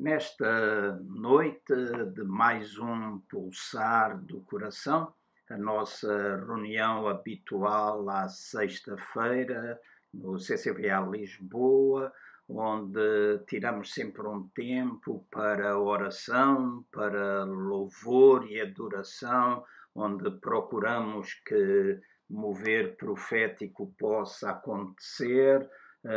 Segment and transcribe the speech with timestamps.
[0.00, 1.74] nesta noite
[2.14, 5.12] de mais um pulsar do coração,
[5.50, 9.78] a nossa reunião habitual à sexta-feira
[10.14, 12.10] no CCVA Lisboa,
[12.48, 19.62] onde tiramos sempre um tempo para oração, para louvor e adoração,
[19.94, 25.68] onde procuramos que mover profético possa acontecer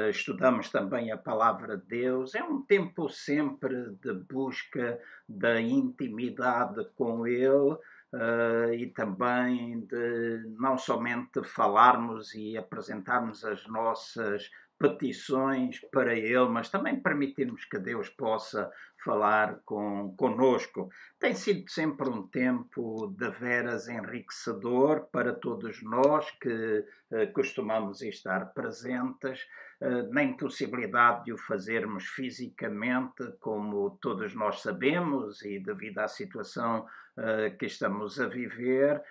[0.10, 2.36] estudamos também a palavra de Deus.
[2.36, 7.74] É um tempo sempre de busca da intimidade com Ele
[8.14, 14.50] uh, e também de não somente falarmos e apresentarmos as nossas
[14.80, 18.72] petições para Ele, mas também permitirmos que Deus possa
[19.04, 20.90] falar com, conosco.
[21.20, 28.54] Tem sido sempre um tempo de veras enriquecedor para todos nós que uh, costumamos estar
[28.54, 29.42] presentes,
[29.82, 36.86] uh, na impossibilidade de o fazermos fisicamente, como todos nós sabemos, e devido à situação
[37.18, 39.02] uh, que estamos a viver,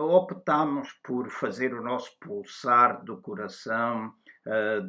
[0.00, 4.12] optamos por fazer o nosso pulsar do coração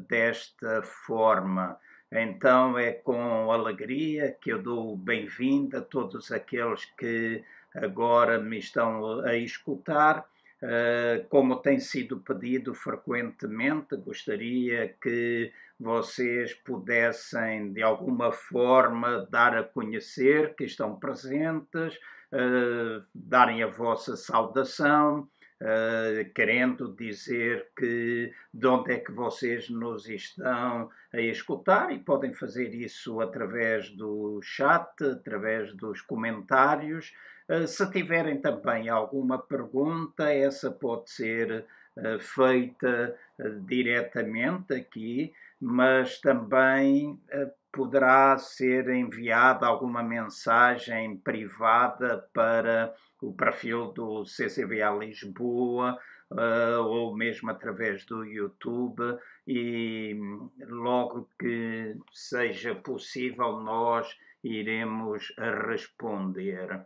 [0.07, 1.77] desta forma.
[2.11, 7.41] Então é com alegria que eu dou bem-vindo a todos aqueles que
[7.73, 10.25] agora me estão a escutar.
[10.61, 19.63] Uh, como tem sido pedido frequentemente, gostaria que vocês pudessem de alguma forma dar a
[19.63, 21.95] conhecer que estão presentes,
[22.33, 25.27] uh, darem a vossa saudação,
[25.61, 32.33] uh, querendo dizer que de onde é que vocês nos estão a escutar e podem
[32.33, 37.13] fazer isso através do chat, através dos comentários.
[37.47, 43.15] Uh, se tiverem também alguma pergunta, essa pode ser uh, feita
[43.65, 47.19] diretamente aqui, mas também
[47.71, 55.97] poderá ser enviada alguma mensagem privada para o perfil do CCBA Lisboa
[56.31, 60.19] uh, ou mesmo através do YouTube e
[60.67, 64.07] logo que seja possível nós
[64.43, 65.33] iremos
[65.67, 66.85] responder.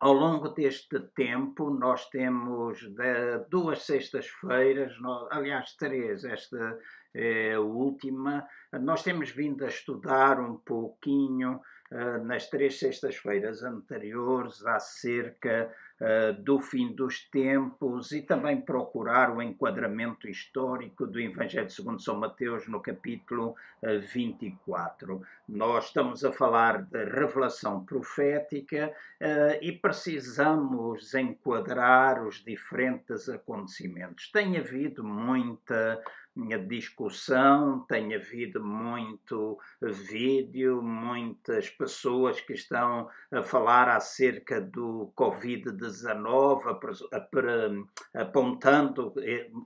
[0.00, 2.80] Ao longo deste tempo, nós temos
[3.48, 4.92] duas sextas-feiras,
[5.30, 6.76] aliás, três, esta
[7.14, 8.44] é a última,
[8.80, 11.60] nós temos vindo a estudar um pouquinho
[12.24, 15.70] nas três sextas-feiras anteriores acerca
[16.00, 22.18] uh, do fim dos tempos e também procurar o enquadramento histórico do Evangelho segundo São
[22.18, 25.20] Mateus no capítulo uh, 24.
[25.46, 28.92] Nós estamos a falar de revelação profética
[29.60, 34.30] e precisamos enquadrar os diferentes acontecimentos.
[34.32, 36.02] Tem havido muita
[36.66, 49.12] discussão, tem havido muito vídeo, muitas pessoas que estão a falar acerca do Covid-19, apontando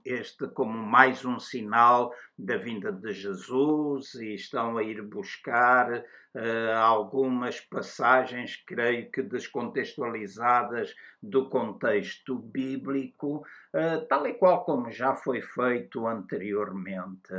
[0.03, 6.03] este como mais um sinal da vinda de Jesus e estão a ir buscar
[6.75, 13.43] algumas passagens, creio que descontextualizadas do contexto bíblico,
[13.73, 17.33] uh, tal e qual como já foi feito anteriormente.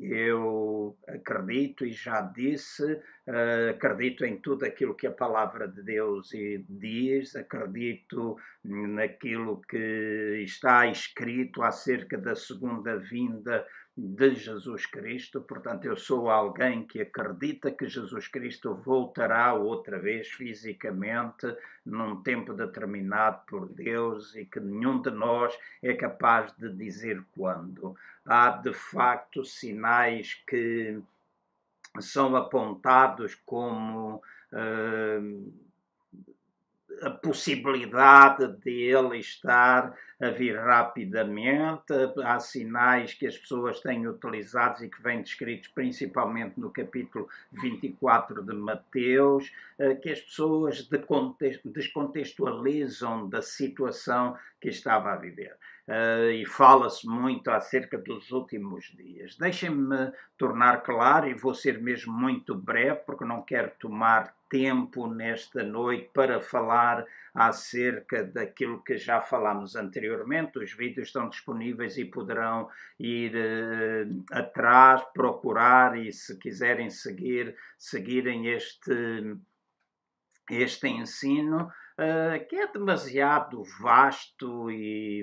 [0.00, 6.30] Eu acredito e já disse, uh, acredito em tudo aquilo que a palavra de Deus
[6.68, 13.66] diz, acredito naquilo que está escrito acerca da segunda vinda
[14.00, 15.40] de Jesus Cristo.
[15.40, 21.52] Portanto, eu sou alguém que acredita que Jesus Cristo voltará outra vez fisicamente
[21.84, 27.96] num tempo determinado por Deus e que nenhum de nós é capaz de dizer quando.
[28.24, 31.00] Há de facto sinais que
[31.98, 34.22] são apontados como.
[34.52, 35.67] Uh,
[37.02, 41.92] a possibilidade de ele estar a vir rapidamente.
[42.24, 48.42] Há sinais que as pessoas têm utilizado e que vêm descritos principalmente no capítulo 24
[48.42, 50.88] de Mateus, eh, que as pessoas
[51.64, 55.56] descontextualizam da situação que estava a viver.
[55.88, 59.38] Uh, e fala-se muito acerca dos últimos dias.
[59.38, 65.62] Deixem-me tornar claro, e vou ser mesmo muito breve, porque não quero tomar tempo nesta
[65.62, 70.58] noite para falar acerca daquilo que já falámos anteriormente.
[70.58, 72.68] Os vídeos estão disponíveis e poderão
[72.98, 79.36] ir uh, atrás, procurar e, se quiserem seguir, seguirem este,
[80.50, 81.70] este ensino.
[81.98, 85.22] Uh, que é demasiado vasto e,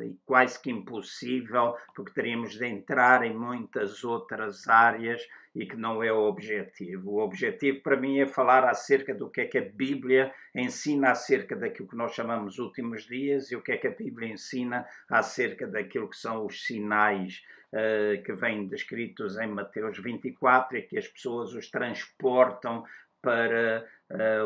[0.00, 6.02] e, quase que impossível, porque teríamos de entrar em muitas outras áreas e que não
[6.02, 7.12] é o objetivo.
[7.12, 11.56] O objetivo para mim é falar acerca do que é que a Bíblia ensina acerca
[11.56, 15.66] daquilo que nós chamamos últimos dias e o que é que a Bíblia ensina acerca
[15.66, 17.42] daquilo que são os sinais
[17.72, 22.84] uh, que vêm descritos em Mateus 24 e que as pessoas os transportam
[23.22, 23.86] para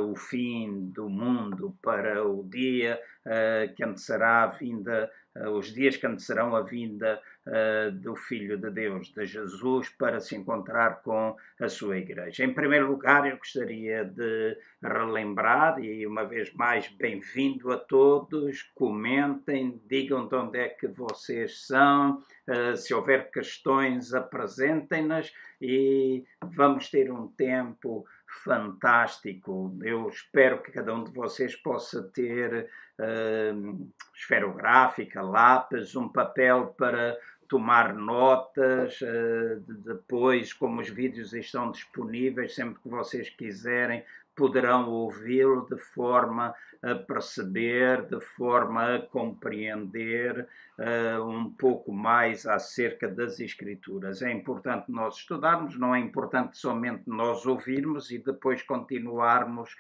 [0.09, 5.97] o fim do mundo, para o dia uh, que antecederá a vinda, uh, os dias
[5.97, 7.21] que antecederão a vinda
[8.03, 12.45] do Filho de Deus, de Jesus, para se encontrar com a sua igreja.
[12.45, 19.81] Em primeiro lugar, eu gostaria de relembrar, e uma vez mais, bem-vindo a todos, comentem,
[19.87, 22.23] digam de onde é que vocês são,
[22.77, 28.05] se houver questões, apresentem-nas e vamos ter um tempo
[28.45, 29.77] fantástico.
[29.83, 32.69] Eu espero que cada um de vocês possa ter
[32.99, 37.17] uh, esferográfica, lápis, um papel para
[37.49, 39.01] tomar notas.
[39.01, 44.05] Uh, depois, como os vídeos estão disponíveis, sempre que vocês quiserem,
[44.39, 50.47] poderão ouvi-lo de forma a perceber, de forma a compreender
[50.79, 54.23] uh, um pouco mais acerca das Escrituras.
[54.23, 59.77] É importante nós estudarmos, não é importante somente nós ouvirmos e depois continuarmos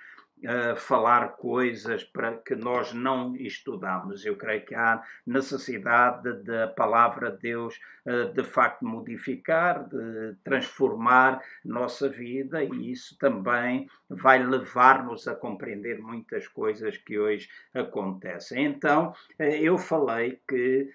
[0.77, 4.25] falar coisas para que nós não estudamos.
[4.25, 11.41] Eu creio que há necessidade da palavra de Deus uh, de facto modificar, de transformar
[11.65, 18.67] nossa vida e isso também vai levar-nos a compreender muitas coisas que hoje acontecem.
[18.67, 20.91] Então, uh, eu falei que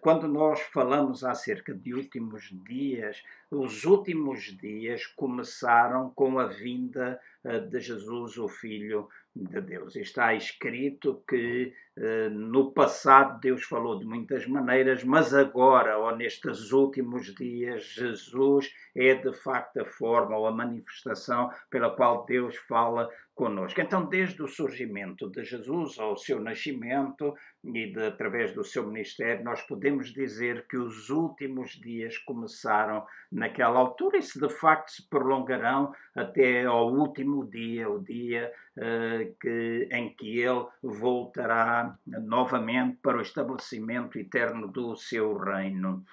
[0.00, 7.60] quando nós falamos acerca de últimos dias, os últimos dias começaram com a vinda eh,
[7.60, 9.94] de Jesus, o Filho de Deus.
[9.94, 16.72] Está escrito que eh, no passado Deus falou de muitas maneiras, mas agora, ou nestes
[16.72, 23.10] últimos dias, Jesus é de facto a forma ou a manifestação pela qual Deus fala
[23.34, 23.80] conosco.
[23.80, 27.34] Então, desde o surgimento de Jesus, ou o seu nascimento,
[27.64, 33.78] e de, através do seu ministério, nós podemos dizer que os últimos dias começaram naquela
[33.78, 39.88] altura e se de facto se prolongarão até ao último dia, o dia uh, que,
[39.90, 46.04] em que ele voltará novamente para o estabelecimento eterno do seu reino.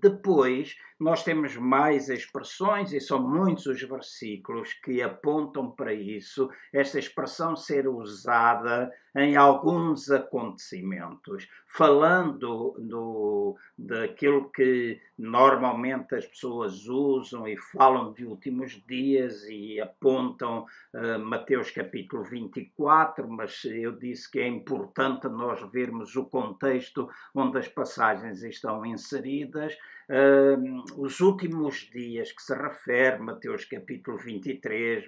[0.00, 6.98] Depois, nós temos mais expressões, e são muitos os versículos que apontam para isso, esta
[6.98, 17.56] expressão ser usada em alguns acontecimentos, falando do, daquilo que normalmente as pessoas usam e
[17.56, 24.48] falam de últimos dias e apontam uh, Mateus capítulo 24, mas eu disse que é
[24.48, 29.76] importante nós vermos o contexto onde as passagens estão inseridas
[30.08, 35.04] uh, os últimos dias que se refere, Mateus capítulo 23,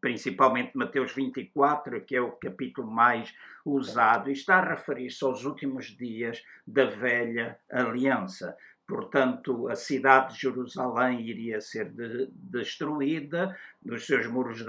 [0.00, 6.42] principalmente Mateus 24, que é o capítulo mais usado, está a referir-se aos últimos dias
[6.66, 8.56] da velha aliança.
[8.88, 13.54] Portanto, a cidade de Jerusalém iria ser de, destruída,
[13.84, 14.64] os seus muros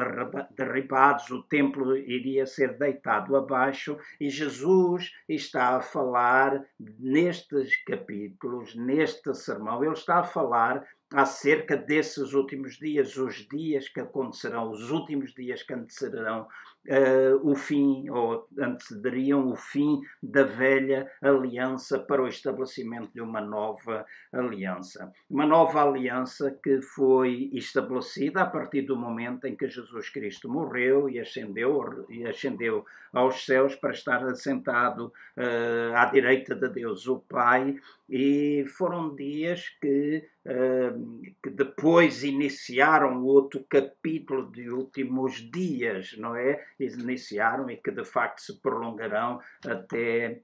[0.52, 9.34] derribados, o templo iria ser deitado abaixo, e Jesus está a falar nestes capítulos, neste
[9.34, 15.34] sermão, ele está a falar acerca desses últimos dias, os dias que acontecerão, os últimos
[15.34, 16.46] dias que antecederão
[16.88, 23.42] uh, o fim, ou antecederiam o fim da velha aliança para o estabelecimento de uma
[23.42, 25.12] nova aliança.
[25.30, 31.10] Uma nova aliança que foi estabelecida a partir do momento em que Jesus Cristo morreu
[31.10, 37.20] e ascendeu, e ascendeu aos céus para estar assentado uh, à direita de Deus, o
[37.20, 37.76] Pai,
[38.10, 46.66] e foram dias que, uh, que depois iniciaram outro capítulo de últimos dias, não é?
[46.80, 50.42] Iniciaram e que de facto se prolongarão até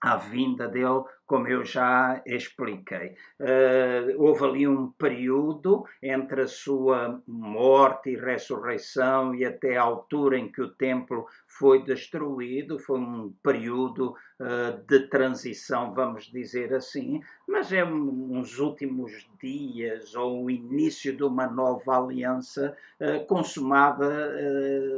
[0.00, 3.16] à vinda dele, como eu já expliquei.
[3.40, 10.38] Uh, houve ali um período entre a sua morte e ressurreição e até a altura
[10.38, 17.22] em que o templo foi destruído, foi um período uh, de transição, vamos dizer assim,
[17.48, 24.04] mas é uns últimos dias ou o início de uma nova aliança uh, consumada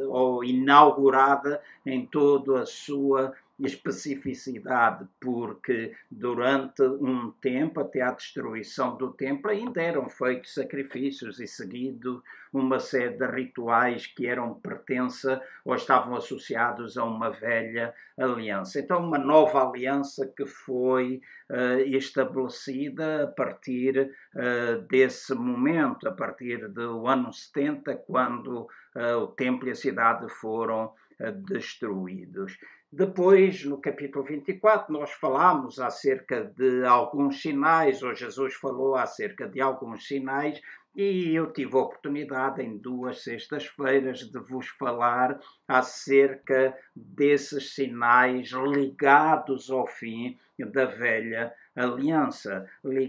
[0.09, 9.13] ou inaugurada em toda a sua especificidade, porque durante um tempo, até à destruição do
[9.13, 12.23] templo, ainda eram feitos sacrifícios e seguido
[12.53, 18.81] uma série de rituais que eram pertença ou estavam associados a uma velha aliança.
[18.81, 21.21] Então, uma nova aliança que foi
[21.51, 29.27] uh, estabelecida a partir uh, desse momento, a partir do ano 70, quando uh, o
[29.29, 30.93] templo e a cidade foram
[31.47, 32.59] destruídos.
[32.93, 39.61] Depois, no capítulo 24, nós falamos acerca de alguns sinais, ou Jesus falou acerca de
[39.61, 40.61] alguns sinais,
[40.95, 45.39] e eu tive a oportunidade em duas sextas-feiras de vos falar
[45.69, 52.67] acerca desses sinais ligados ao fim da velha aliança,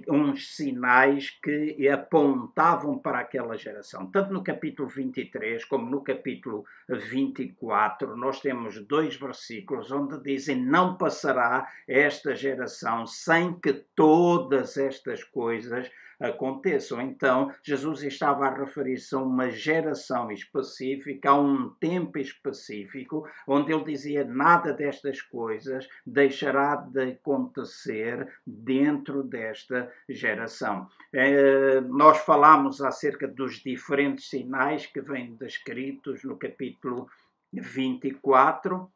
[0.09, 4.11] uns sinais que apontavam para aquela geração.
[4.11, 10.97] Tanto no capítulo 23 como no capítulo 24, nós temos dois versículos onde dizem: Não
[10.97, 17.01] passará esta geração sem que todas estas coisas aconteçam.
[17.01, 23.83] Então, Jesus estava a referir-se a uma geração específica, a um tempo específico, onde ele
[23.83, 30.87] dizia: nada destas coisas deixará de acontecer dentro desta geração.
[31.13, 37.07] Eh, nós falamos acerca dos diferentes sinais que vêm descritos no capítulo
[37.53, 38.91] 24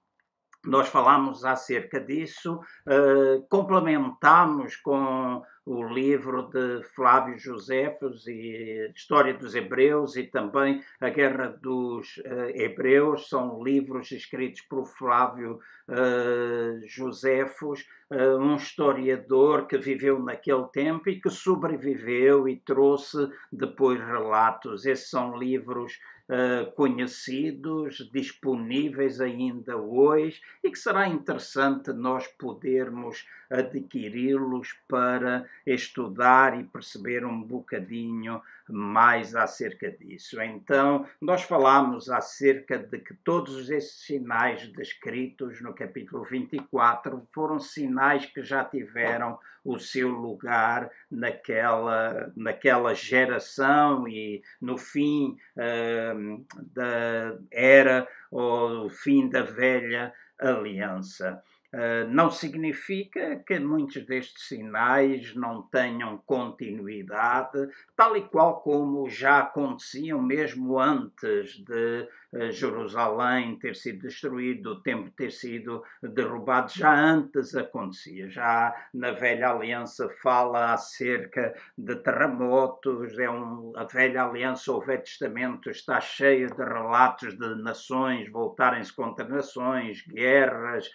[0.65, 9.53] nós falamos acerca disso, uh, complementamos com o livro de Flávio Josefos e História dos
[9.53, 17.85] Hebreus e também a Guerra dos uh, Hebreus, são livros escritos por Flávio uh, Josefos,
[18.09, 24.85] uh, um historiador que viveu naquele tempo e que sobreviveu e trouxe depois relatos.
[24.85, 25.93] Esses são livros
[26.31, 36.63] Uh, conhecidos, disponíveis ainda hoje e que será interessante nós podermos adquiri-los para estudar e
[36.63, 40.41] perceber um bocadinho mais acerca disso.
[40.41, 48.25] Então, nós falamos acerca de que todos esses sinais descritos no capítulo 24 foram sinais
[48.25, 58.07] que já tiveram o seu lugar naquela, naquela geração e no fim uh, da era
[58.31, 61.43] ou fim da velha aliança.
[61.73, 69.39] Uh, não significa que muitos destes sinais não tenham continuidade, tal e qual como já
[69.39, 76.93] aconteciam mesmo antes de uh, Jerusalém ter sido destruído, o templo ter sido derrubado, já
[76.93, 78.29] antes acontecia.
[78.29, 85.03] Já na Velha Aliança fala acerca de terremotos, é um, a Velha Aliança, o Velho
[85.03, 90.89] Testamento, está cheio de relatos de nações voltarem-se contra nações, guerras.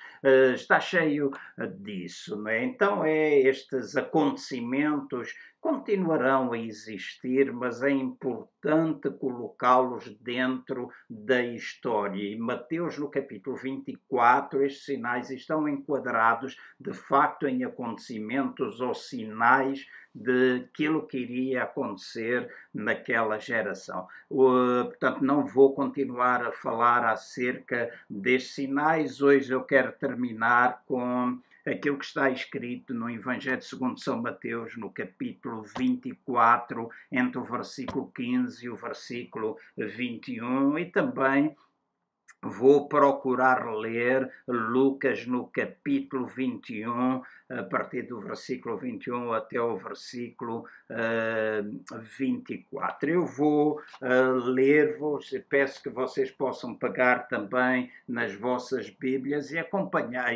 [0.66, 2.34] Está cheio eh, disso.
[2.36, 2.64] Não é?
[2.64, 12.20] Então, é estes acontecimentos continuarão a existir, mas é importante colocá-los dentro da história.
[12.20, 19.86] E Mateus, no capítulo 24, estes sinais estão enquadrados de facto em acontecimentos ou sinais
[20.16, 24.08] daquilo que iria acontecer naquela geração.
[24.28, 29.20] portanto, não vou continuar a falar acerca destes sinais.
[29.20, 34.90] Hoje eu quero terminar com aquilo que está escrito no Evangelho segundo São Mateus, no
[34.90, 41.54] capítulo 24, entre o versículo 15 e o versículo 21, e também
[42.42, 50.66] vou procurar ler Lucas no capítulo 21, a partir do versículo 21 até o versículo
[50.90, 53.10] uh, 24.
[53.10, 59.58] Eu vou uh, ler-vos e peço que vocês possam pegar também nas vossas Bíblias e
[59.58, 60.34] acompanhar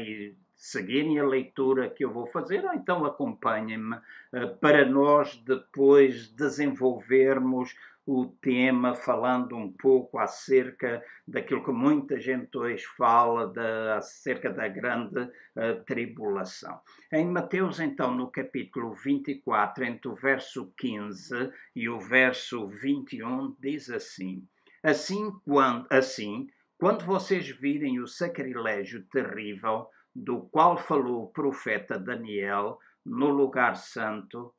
[0.60, 7.74] seguirem a leitura que eu vou fazer, ou então acompanhem-me uh, para nós depois desenvolvermos
[8.06, 14.68] o tema falando um pouco acerca daquilo que muita gente hoje fala de, acerca da
[14.68, 16.78] grande uh, tribulação.
[17.10, 23.88] Em Mateus, então, no capítulo 24, entre o verso 15 e o verso 21, diz
[23.88, 24.46] assim:
[24.82, 26.48] Assim, quando, assim,
[26.78, 34.54] quando vocês virem o sacrilégio terrível do qual falou o profeta Daniel no lugar santo,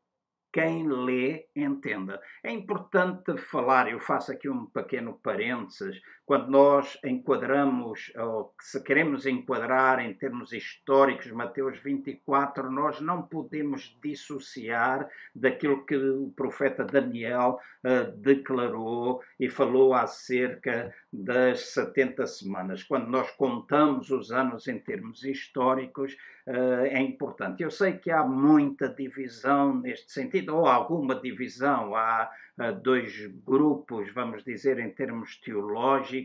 [0.53, 2.19] quem lê entenda.
[2.43, 9.25] É importante falar, eu faço aqui um pequeno parênteses, quando nós enquadramos, ou se queremos
[9.25, 17.59] enquadrar em termos históricos Mateus 24, nós não podemos dissociar daquilo que o profeta Daniel
[17.83, 22.81] uh, declarou e falou acerca das 70 semanas.
[22.81, 26.15] Quando nós contamos os anos em termos históricos,
[26.47, 27.61] uh, é importante.
[27.61, 31.93] Eu sei que há muita divisão neste sentido, ou alguma divisão.
[31.93, 36.20] Há uh, dois grupos, vamos dizer, em termos teológicos.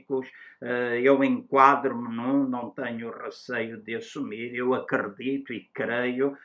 [0.63, 4.55] Uh, eu enquadro-me num, não tenho receio de assumir.
[4.55, 6.37] Eu acredito e creio,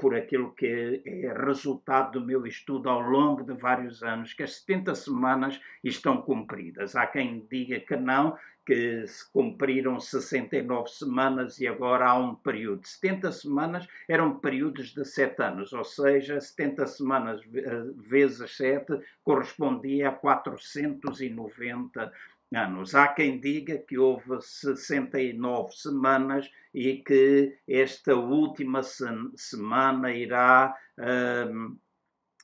[0.00, 4.60] por aquilo que é resultado do meu estudo ao longo de vários anos, que as
[4.60, 6.96] 70 semanas estão cumpridas.
[6.96, 8.36] Há quem diga que não,
[8.68, 12.86] que se cumpriram 69 semanas e agora há um período.
[12.86, 20.10] 70 semanas eram períodos de 7 anos, ou seja, 70 semanas eh, vezes 7 correspondia
[20.10, 22.12] a 490
[22.54, 22.94] anos.
[22.94, 30.74] Há quem diga que houve 69 semanas e que esta última semana irá.
[30.98, 31.78] Um,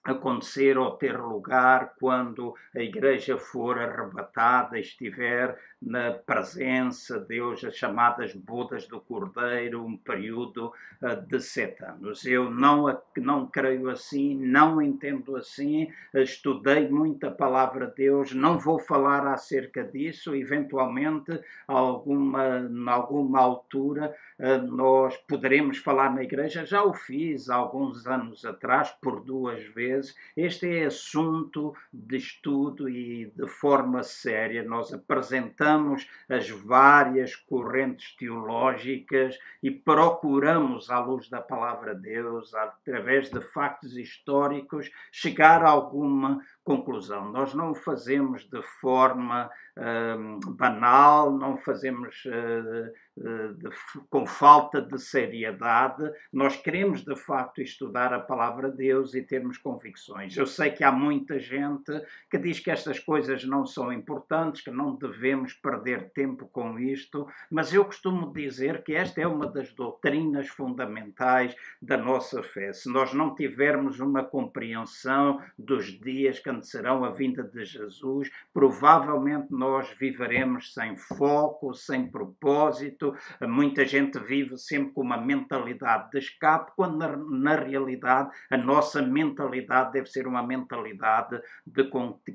[0.04, 7.76] acontecer ou ter lugar quando a igreja for arrebatada, estiver na presença de Deus, as
[7.76, 10.72] chamadas bodas do Cordeiro, um período
[11.02, 12.24] uh, de sete anos.
[12.24, 18.58] Eu não, não creio assim, não entendo assim, estudei muito a palavra de Deus, não
[18.58, 21.38] vou falar acerca disso, eventualmente,
[21.68, 28.90] alguma, alguma altura, uh, nós poderemos falar na igreja, já o fiz alguns anos atrás,
[29.02, 30.14] por duas vezes.
[30.36, 38.14] Este é assunto de estudo e de forma séria nós apresentamos estudamos as várias correntes
[38.16, 45.68] teológicas e procuramos, à luz da palavra de Deus, através de factos históricos, chegar a
[45.68, 47.30] alguma conclusão.
[47.30, 53.70] Nós não o fazemos de forma uh, banal, não fazemos uh, de,
[54.10, 56.10] com falta de seriedade.
[56.32, 60.36] Nós queremos, de facto, estudar a palavra de Deus e termos convicções.
[60.36, 61.92] Eu sei que há muita gente
[62.30, 67.26] que diz que estas coisas não são importantes, que não devemos perder tempo com isto,
[67.50, 72.72] mas eu costumo dizer que esta é uma das doutrinas fundamentais da nossa fé.
[72.72, 79.48] Se nós não tivermos uma compreensão dos dias que serão a vinda de Jesus, provavelmente
[79.50, 83.14] nós viveremos sem foco, sem propósito.
[83.40, 89.02] Muita gente vive sempre com uma mentalidade de escape, quando na, na realidade a nossa
[89.02, 91.88] mentalidade deve ser uma mentalidade de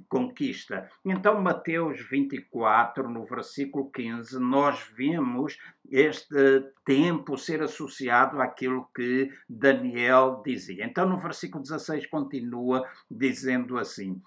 [0.08, 0.90] conquista.
[1.06, 5.58] Então, Mateus 24, no versículo 15, nós vemos
[5.92, 10.86] este tempo ser associado àquilo que Daniel dizia.
[10.86, 14.22] Então, no versículo 16, continua dizendo assim: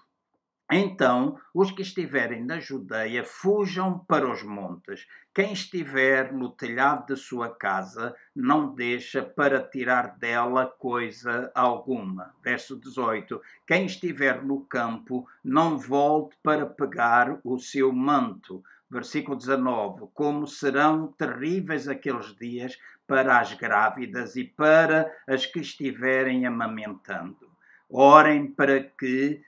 [0.75, 5.05] então, os que estiverem na Judeia fujam para os montes.
[5.31, 12.33] Quem estiver no telhado de sua casa, não deixa para tirar dela coisa alguma.
[12.41, 13.39] Verso 18.
[13.67, 18.63] Quem estiver no campo, não volte para pegar o seu manto.
[18.93, 22.77] Versículo 19: Como serão terríveis aqueles dias
[23.07, 27.49] para as grávidas e para as que estiverem amamentando.
[27.89, 29.41] Orem para que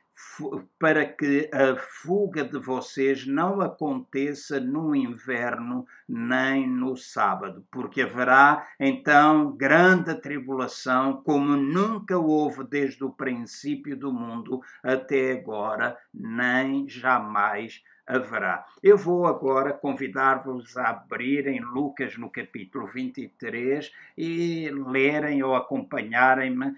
[0.79, 8.65] para que a fuga de vocês não aconteça no inverno nem no sábado, porque haverá
[8.79, 17.83] então grande tribulação, como nunca houve desde o princípio do mundo até agora, nem jamais
[18.05, 18.65] haverá.
[18.83, 26.75] Eu vou agora convidar-vos a abrirem Lucas no capítulo 23 e lerem ou acompanharem-me uh,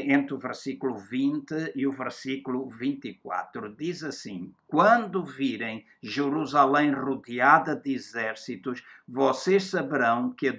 [0.00, 3.74] entre o versículo 20 e o versículo 24.
[3.76, 10.54] Diz assim: Quando virem Jerusalém rodeada de exércitos, vocês saberão que a,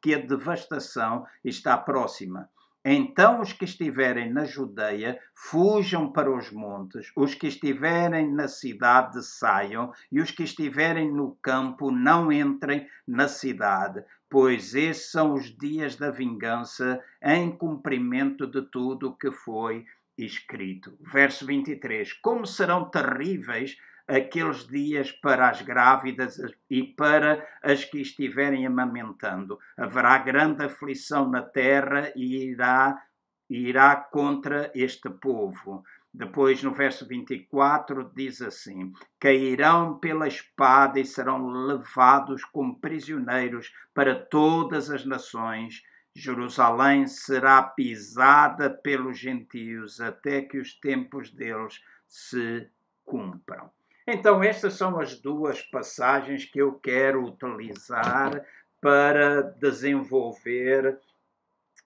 [0.00, 2.48] que a devastação está próxima.
[2.88, 9.26] Então os que estiverem na Judeia fujam para os montes, os que estiverem na cidade
[9.26, 15.46] saiam, e os que estiverem no campo não entrem na cidade, pois esses são os
[15.58, 19.84] dias da vingança em cumprimento de tudo o que foi
[20.16, 20.96] escrito.
[21.00, 26.38] Verso 23: Como serão terríveis aqueles dias para as grávidas
[26.70, 29.58] e para as que estiverem amamentando.
[29.76, 32.96] Haverá grande aflição na terra e irá,
[33.50, 35.82] irá contra este povo.
[36.14, 44.14] Depois, no verso 24, diz assim: Cairão pela espada e serão levados como prisioneiros para
[44.14, 45.82] todas as nações.
[46.14, 52.66] Jerusalém será pisada pelos gentios até que os tempos deles se
[53.04, 53.70] cumpram.
[54.06, 58.46] Então, estas são as duas passagens que eu quero utilizar
[58.80, 61.00] para desenvolver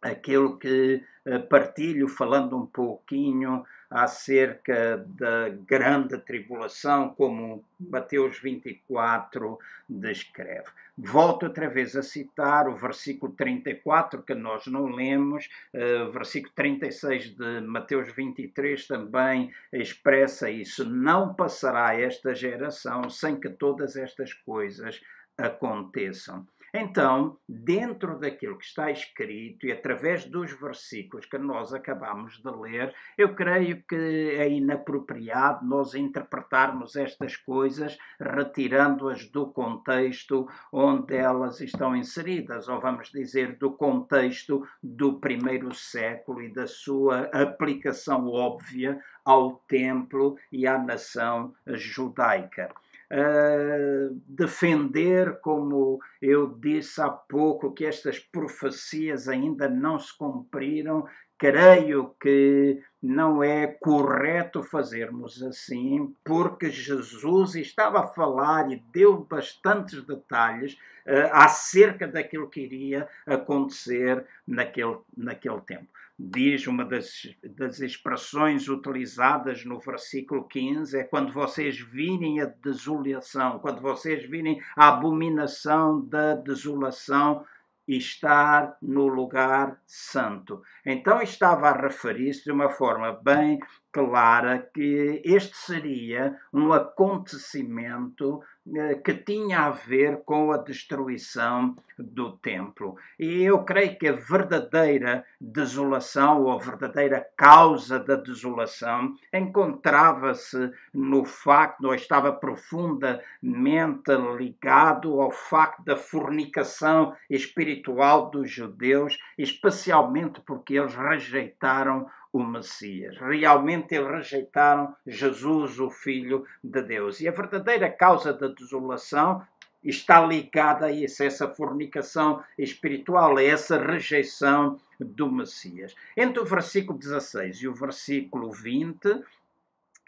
[0.02, 10.68] aquilo que eh, partilho, falando um pouquinho acerca da grande tribulação, como Mateus 24 descreve.
[10.96, 17.34] Volto outra vez a citar o versículo 34, que nós não lemos, uh, versículo 36
[17.34, 20.88] de Mateus 23 também expressa isso.
[20.88, 25.00] Não passará esta geração sem que todas estas coisas
[25.36, 26.46] aconteçam.
[26.72, 32.94] Então, dentro daquilo que está escrito e através dos versículos que nós acabamos de ler,
[33.18, 41.96] eu creio que é inapropriado nós interpretarmos estas coisas retirando-as do contexto onde elas estão
[41.96, 49.56] inseridas, ou vamos dizer, do contexto do primeiro século e da sua aplicação óbvia ao
[49.66, 52.72] templo e à nação judaica
[53.12, 61.06] uh, defender, como eu disse há pouco, que estas profecias ainda não se cumpriram.
[61.38, 70.04] Creio que não é correto fazermos assim, porque Jesus estava a falar e deu bastantes
[70.04, 75.88] detalhes uh, acerca daquilo que iria acontecer naquele, naquele tempo
[76.22, 83.58] diz uma das, das expressões utilizadas no versículo 15, é quando vocês virem a desolação,
[83.58, 87.44] quando vocês virem a abominação da desolação,
[87.88, 90.62] estar no lugar santo.
[90.84, 93.58] Então estava a referir-se de uma forma bem
[93.92, 98.42] clara que este seria um acontecimento
[98.74, 102.96] eh, que tinha a ver com a destruição do templo.
[103.18, 111.24] E eu creio que a verdadeira desolação ou a verdadeira causa da desolação encontrava-se no
[111.24, 120.94] facto, ou estava profundamente ligado ao facto da fornicação espiritual dos judeus, especialmente porque eles
[120.94, 123.16] rejeitaram o Messias.
[123.18, 127.20] Realmente eles rejeitaram Jesus, o Filho de Deus.
[127.20, 129.42] E a verdadeira causa da desolação
[129.82, 135.94] está ligada a isso, a essa fornicação espiritual, a essa rejeição do Messias.
[136.16, 139.24] Entre o versículo 16 e o versículo 20,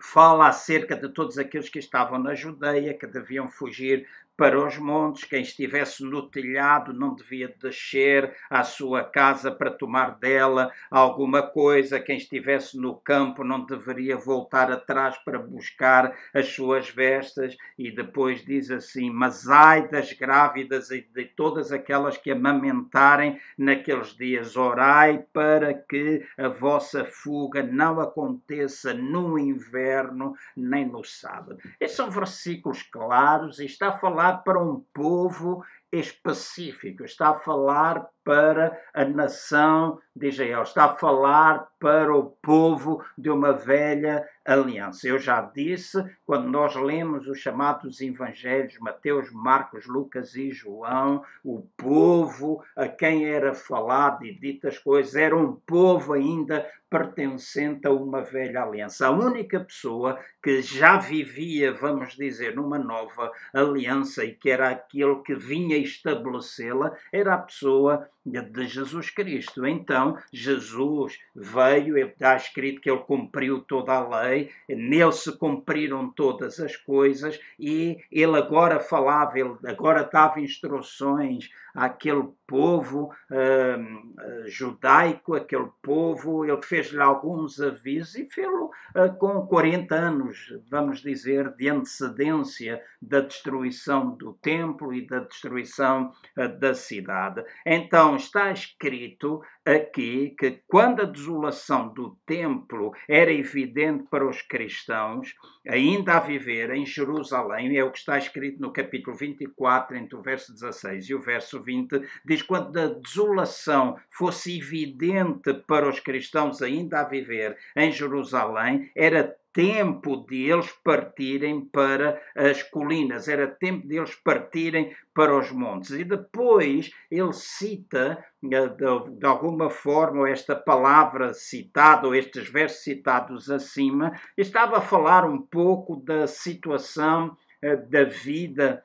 [0.03, 4.07] fala acerca de todos aqueles que estavam na Judeia, que deviam fugir
[4.37, 5.25] para os montes.
[5.25, 12.01] Quem estivesse no telhado não devia descer à sua casa para tomar dela alguma coisa.
[12.01, 17.57] Quem estivesse no campo não deveria voltar atrás para buscar as suas vestes.
[17.79, 24.17] E depois diz assim: Mas ai das grávidas e de todas aquelas que amamentarem naqueles
[24.17, 31.59] dias, orai para que a vossa fuga não aconteça no inverno nem no sábado.
[31.81, 38.07] Estes são versículos claros e está falar falar para um povo específico, está a falar
[38.25, 45.09] para a nação de Israel, está a falar para o povo de uma velha aliança.
[45.09, 51.67] Eu já disse, quando nós lemos os chamados evangelhos, Mateus, Marcos, Lucas e João, o
[51.77, 58.21] povo a quem era falado e ditas coisas era um povo ainda pertencente a uma
[58.21, 59.07] velha aliança.
[59.07, 65.17] A única pessoa que já vivia, vamos dizer, numa nova aliança e que era aquele
[65.23, 69.67] que vinha estabelecê-la, era a pessoa de Jesus Cristo.
[69.67, 76.61] Então, Jesus veio, está escrito que ele cumpriu toda a lei, nele se cumpriram todas
[76.61, 85.71] as coisas e ele agora falava, ele agora dava instruções àquele povo uh, judaico, aquele
[85.81, 92.83] povo, ele fez-lhe alguns avisos e fez-lo uh, com 40 anos, vamos dizer, de antecedência
[93.01, 97.43] da destruição do templo e da destruição uh, da cidade.
[97.65, 105.35] Então está escrito aqui que quando a desolação do templo era evidente para os cristãos,
[105.67, 110.23] ainda a viver em Jerusalém, é o que está escrito no capítulo 24, entre o
[110.23, 116.61] verso 16 e o verso 20, diz quando a desolação fosse evidente para os cristãos
[116.61, 123.87] ainda a viver em Jerusalém, era tempo de eles partirem para as colinas, era tempo
[123.87, 125.91] de eles partirem para os montes.
[125.91, 133.51] E depois ele cita, eh, de, alguma forma, esta palavra citada, ou estes versos citados
[133.51, 138.85] acima, estava a falar um pouco da situação eh, da vida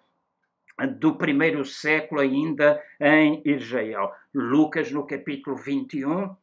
[0.99, 4.11] do primeiro século ainda em Israel.
[4.33, 6.35] Lucas, no capítulo 21,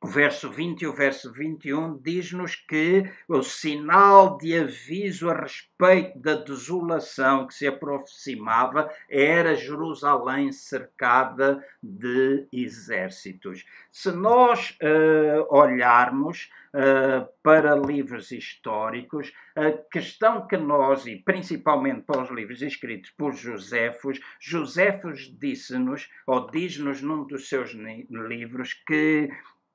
[0.00, 6.16] o verso 20 e o verso 21 diz-nos que o sinal de aviso a respeito
[6.20, 13.64] da desolação que se aproximava era Jerusalém cercada de exércitos.
[13.90, 22.22] Se nós uh, olharmos uh, para livros históricos, a questão que nós, e principalmente para
[22.22, 29.28] os livros escritos por Josefos, Josefos disse-nos, ou diz-nos num dos seus livros, que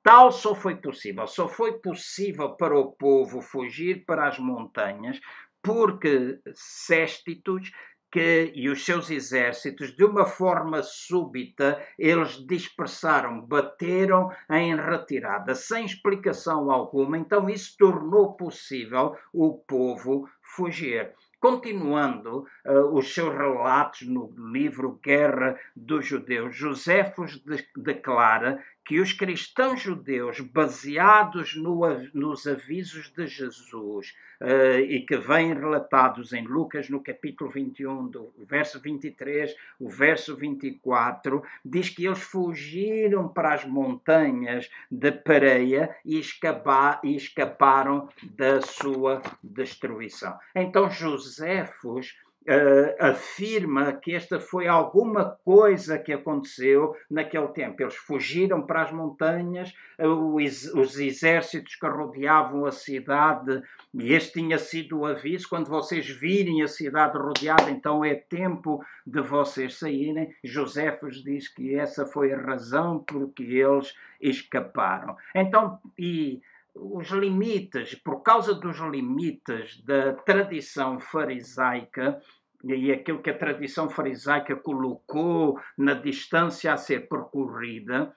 [0.04, 5.18] Tal só foi possível, só foi possível para o povo fugir para as montanhas
[5.62, 7.72] porque Céstitos
[8.14, 15.84] que, e os seus exércitos, de uma forma súbita, eles dispersaram, bateram em retirada, sem
[15.84, 17.18] explicação alguma.
[17.18, 21.12] Então, isso tornou possível o povo fugir.
[21.40, 29.12] Continuando uh, os seus relatos no livro Guerra dos Judeus, Josefos de declara que os
[29.12, 31.80] cristãos judeus, baseados no,
[32.12, 38.32] nos avisos de Jesus uh, e que vêm relatados em Lucas no capítulo 21, do
[38.46, 46.18] verso 23, o verso 24, diz que eles fugiram para as montanhas de Pareia e,
[46.18, 50.36] escapa, e escaparam da sua destruição.
[50.54, 52.14] Então Josefos
[52.48, 57.82] uh, afirma que esta foi alguma coisa que aconteceu naquele tempo.
[57.82, 64.40] Eles fugiram para as montanhas, uh, os, os exércitos que rodeavam a cidade, e este
[64.40, 69.78] tinha sido o aviso: quando vocês virem a cidade rodeada, então é tempo de vocês
[69.78, 70.34] saírem.
[70.42, 75.16] José diz que essa foi a razão por que eles escaparam.
[75.34, 76.42] Então, e
[76.74, 82.20] os limites, por causa dos limites da tradição farisaica,
[82.64, 88.14] e aquilo que a tradição farisaica colocou na distância a ser percorrida,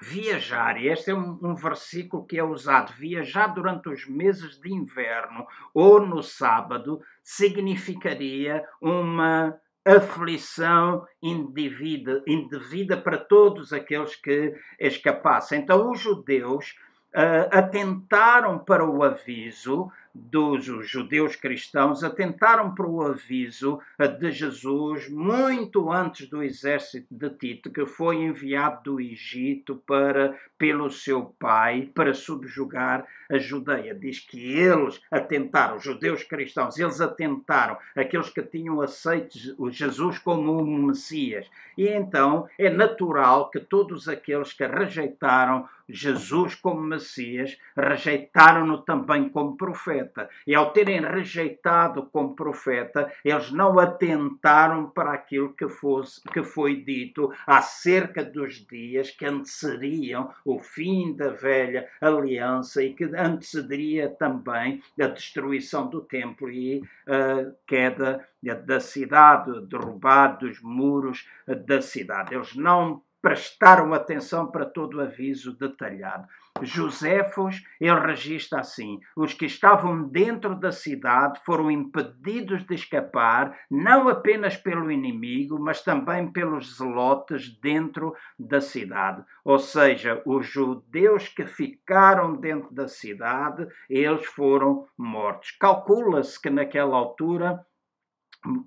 [0.00, 4.72] viajar, e este é um, um, versículo que é usado, viajar durante os meses de
[4.72, 15.60] inverno ou no sábado, significaria uma aflição indevida, indevida para todos aqueles que escapassem.
[15.60, 16.74] Então, os judeus
[17.14, 23.80] uh, atentaram para o aviso dos judeus cristãos, atentaram para o aviso
[24.18, 30.90] de Jesus muito antes do exército de Tito, que foi enviado do Egito para pelo
[30.90, 33.94] seu pai para subjugar a Judeia.
[33.94, 39.38] Diz que eles atentaram, os judeus cristãos, eles atentaram, aqueles que tinham aceito
[39.70, 41.48] Jesus como um Messias.
[41.76, 49.56] E então é natural que todos aqueles que rejeitaram Jesus como Messias, rejeitaram-no também como
[49.56, 50.28] profeta.
[50.46, 56.76] E ao terem rejeitado como profeta, eles não atentaram para aquilo que, fosse, que foi
[56.76, 64.82] dito acerca dos dias que antecediam o fim da velha aliança e que antecederia também
[65.00, 68.26] a destruição do templo e a queda
[68.66, 71.28] da cidade, derrubar dos muros
[71.66, 72.34] da cidade.
[72.34, 76.26] Eles não prestaram atenção para todo o aviso detalhado.
[76.60, 84.08] Josefos, ele registra assim: os que estavam dentro da cidade foram impedidos de escapar, não
[84.08, 89.24] apenas pelo inimigo, mas também pelos zelotes dentro da cidade.
[89.44, 95.52] Ou seja, os judeus que ficaram dentro da cidade, eles foram mortos.
[95.52, 97.64] Calcula-se que naquela altura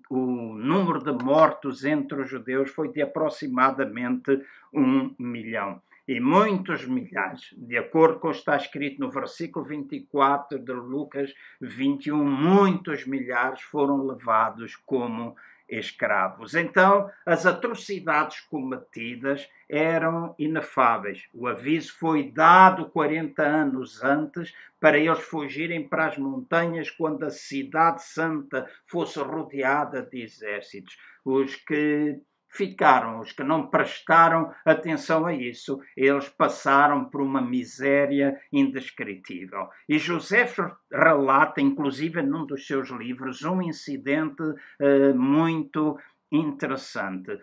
[0.09, 4.41] o número de mortos entre os judeus foi de aproximadamente
[4.73, 5.81] um milhão.
[6.07, 11.33] E muitos milhares, de acordo com o que está escrito no versículo 24 de Lucas
[11.59, 15.35] 21, muitos milhares foram levados como
[15.67, 16.55] escravos.
[16.55, 21.23] Então, as atrocidades cometidas eram inefáveis.
[21.33, 27.29] O aviso foi dado 40 anos antes para eles fugirem para as montanhas quando a
[27.29, 30.97] cidade santa fosse rodeada de exércitos.
[31.23, 32.19] Os que
[32.55, 39.67] ficaram, os que não prestaram atenção a isso, eles passaram por uma miséria indescritível.
[39.87, 40.47] E José
[40.91, 45.97] relata, inclusive num dos seus livros, um incidente uh, muito
[46.35, 47.39] interessante.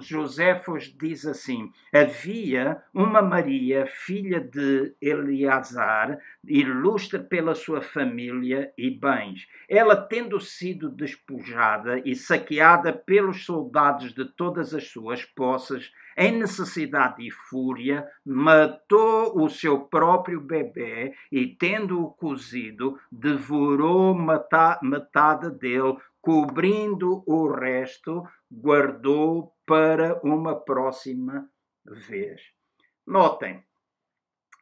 [0.00, 9.46] Josefos diz assim: havia uma Maria, filha de Eleazar, ilustre pela sua família e bens.
[9.68, 17.26] Ela, tendo sido despojada e saqueada pelos soldados de todas as suas posses, em necessidade
[17.26, 27.46] e fúria, matou o seu próprio bebê e, tendo-o cozido, devorou metade dele cobrindo o
[27.52, 31.46] resto, guardou para uma próxima
[31.84, 32.40] vez.
[33.06, 33.62] Notem,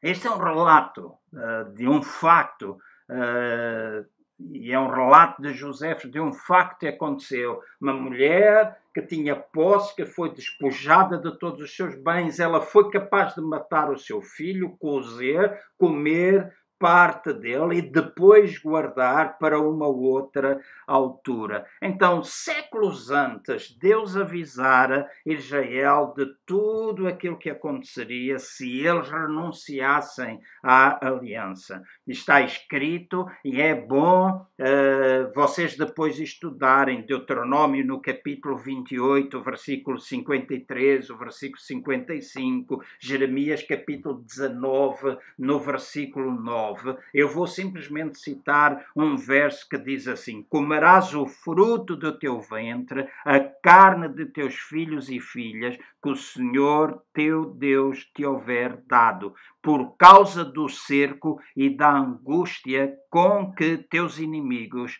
[0.03, 2.77] Este é um relato uh, de um facto,
[3.09, 4.05] uh,
[4.51, 7.61] e é um relato de José de um facto que aconteceu.
[7.81, 12.91] Uma mulher que tinha posse, que foi despojada de todos os seus bens, ela foi
[12.91, 19.87] capaz de matar o seu filho, cozer, comer, parte dele e depois guardar para uma
[19.87, 21.65] outra altura.
[21.81, 31.07] Então, séculos antes, Deus avisara Israel de tudo aquilo que aconteceria se eles renunciassem à
[31.07, 31.85] aliança.
[32.05, 41.11] Está escrito e é bom uh, vocês depois estudarem Deuteronômio no capítulo 28, versículo 53,
[41.11, 49.17] o versículo 55, Jeremias capítulo 19, no versículo 9 9, eu vou simplesmente citar um
[49.17, 55.09] verso que diz assim: Comerás o fruto do teu ventre, a carne de teus filhos
[55.09, 61.71] e filhas, que o Senhor teu Deus te houver dado, por causa do cerco e
[61.71, 64.99] da angústia com que teus inimigos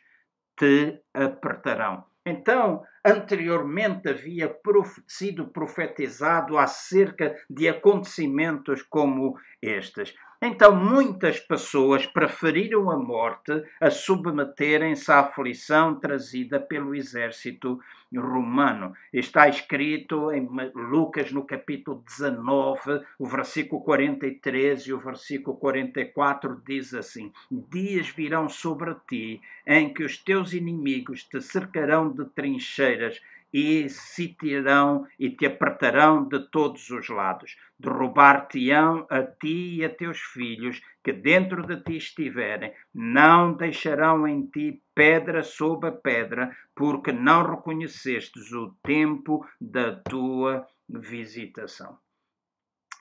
[0.57, 2.05] te apertarão.
[2.25, 10.15] Então, anteriormente havia prof sido profetizado acerca de acontecimentos como estes.
[10.45, 17.79] Então, muitas pessoas preferiram a morte a submeterem-se à aflição trazida pelo exército
[18.13, 18.93] romano.
[19.13, 26.93] Está escrito em Lucas, no capítulo 19, o versículo 43 e o versículo 44 diz
[26.93, 33.21] assim: Dias virão sobre ti em que os teus inimigos te cercarão de trincheiras
[33.53, 37.57] e sitiarão e te apertarão de todos os lados.
[37.79, 42.73] Derrubar-te-ão a ti e a teus filhos que dentro de ti estiverem.
[42.95, 51.99] Não deixarão em ti pedra sobre pedra, porque não reconhecestes o tempo da tua visitação.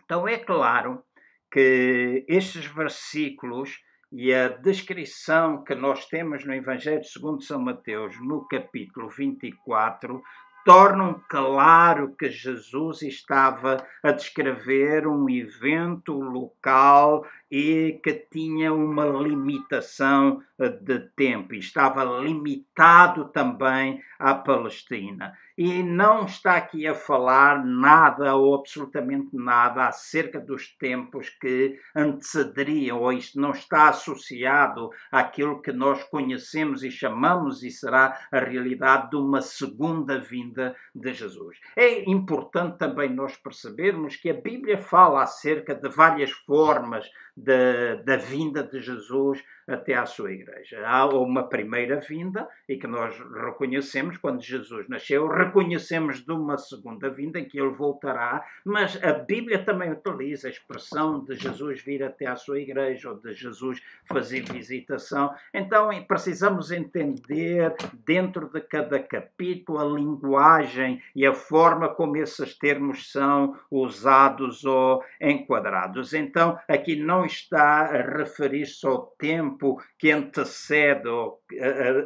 [0.03, 1.03] Então é claro
[1.51, 8.45] que estes versículos e a descrição que nós temos no Evangelho segundo São Mateus, no
[8.45, 10.21] capítulo 24,
[10.65, 20.41] tornam claro que Jesus estava a descrever um evento local e que tinha uma limitação
[20.57, 25.33] eh, de tempo, estava limitado também à Palestina.
[25.57, 33.01] E não está aqui a falar nada ou absolutamente nada acerca dos tempos que antecederiam,
[33.01, 39.09] ou isto não está associado àquilo que nós conhecemos e chamamos e será a realidade
[39.09, 40.50] de uma segunda vinda
[40.93, 41.57] de Jesus.
[41.75, 48.17] É importante também nós percebermos que a Bíblia fala acerca de várias formas da, da
[48.17, 50.85] vinda de Jesus até à sua igreja.
[50.85, 57.09] Há uma primeira vinda, e que nós reconhecemos quando Jesus nasceu, reconhecemos de uma segunda
[57.09, 62.03] vinda em que ele voltará, mas a Bíblia também utiliza a expressão de Jesus vir
[62.03, 65.33] até à sua igreja ou de Jesus fazer visitação.
[65.53, 67.73] Então precisamos entender
[68.05, 75.03] dentro de cada capítulo a linguagem e a forma como esses termos são usados ou
[75.19, 76.13] enquadrados.
[76.13, 81.37] Então aqui não está a referir-se ao tempo que antecede o,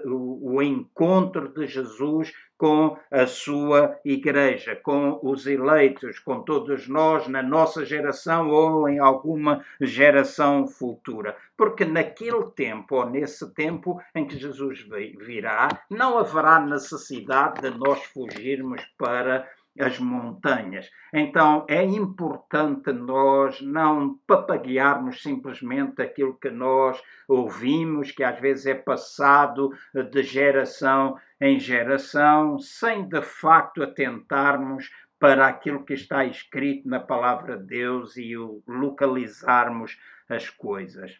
[0.05, 7.27] o, o encontro de Jesus com a sua igreja, com os eleitos, com todos nós
[7.27, 11.35] na nossa geração ou em alguma geração futura.
[11.57, 14.85] Porque naquele tempo, ou nesse tempo em que Jesus
[15.19, 19.47] virá, não haverá necessidade de nós fugirmos para
[19.79, 20.89] as montanhas.
[21.13, 28.75] Então é importante nós não papaguearmos simplesmente aquilo que nós ouvimos, que às vezes é
[28.75, 29.71] passado
[30.11, 37.57] de geração em geração, sem de facto atentarmos para aquilo que está escrito na palavra
[37.57, 39.97] de Deus e o localizarmos
[40.29, 41.19] as coisas.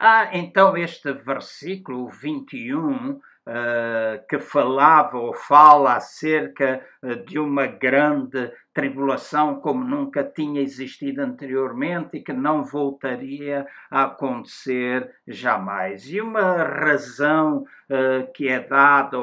[0.00, 3.20] Há então este versículo 21 uh,
[4.28, 12.18] que falava ou fala acerca uh, de uma grande tribulação como nunca tinha existido anteriormente
[12.18, 16.08] e que não voltaria a acontecer jamais.
[16.08, 17.64] E uma razão
[18.34, 19.18] que é dada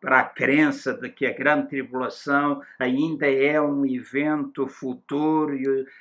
[0.00, 5.56] para a crença de que a grande tribulação ainda é um evento futuro,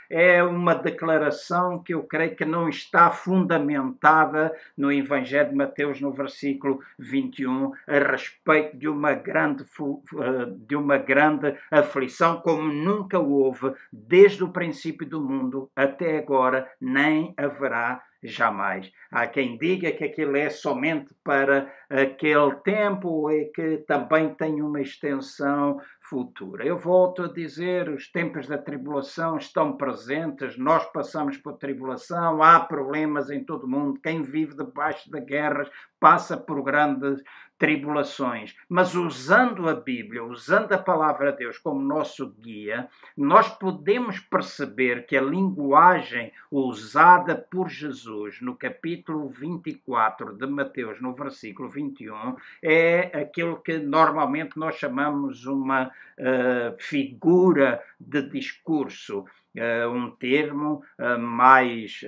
[0.09, 6.11] é uma declaração que eu creio que não está fundamentada no Evangelho de Mateus, no
[6.11, 13.73] versículo 21, a respeito de uma grande, eh, de uma grande aflição, como nunca houve
[13.91, 18.91] desde o princípio do mundo até agora, nem haverá jamais.
[19.11, 24.81] Há quem diga que aquilo é somente para aquele tempo e que também tem uma
[24.81, 25.79] extensão
[26.09, 26.65] futura.
[26.65, 32.59] Eu volto a dizer: os tempos da tribulação estão presentes, nós passamos por tribulação, há
[32.59, 33.99] problemas em todo o mundo.
[34.01, 35.69] Quem vive debaixo de guerras
[35.99, 37.21] passa por grandes
[37.59, 38.55] tribulações.
[38.67, 45.05] Mas usando a Bíblia, usando a palavra de Deus como nosso guia, nós podemos perceber
[45.05, 53.19] que a linguagem usada por Jesus no capítulo 24 de Mateus, no versículo 21, é
[53.19, 59.25] aquilo que normalmente nós chamamos uma uh, figura de discurso.
[59.53, 62.01] Uh, um termo uh, mais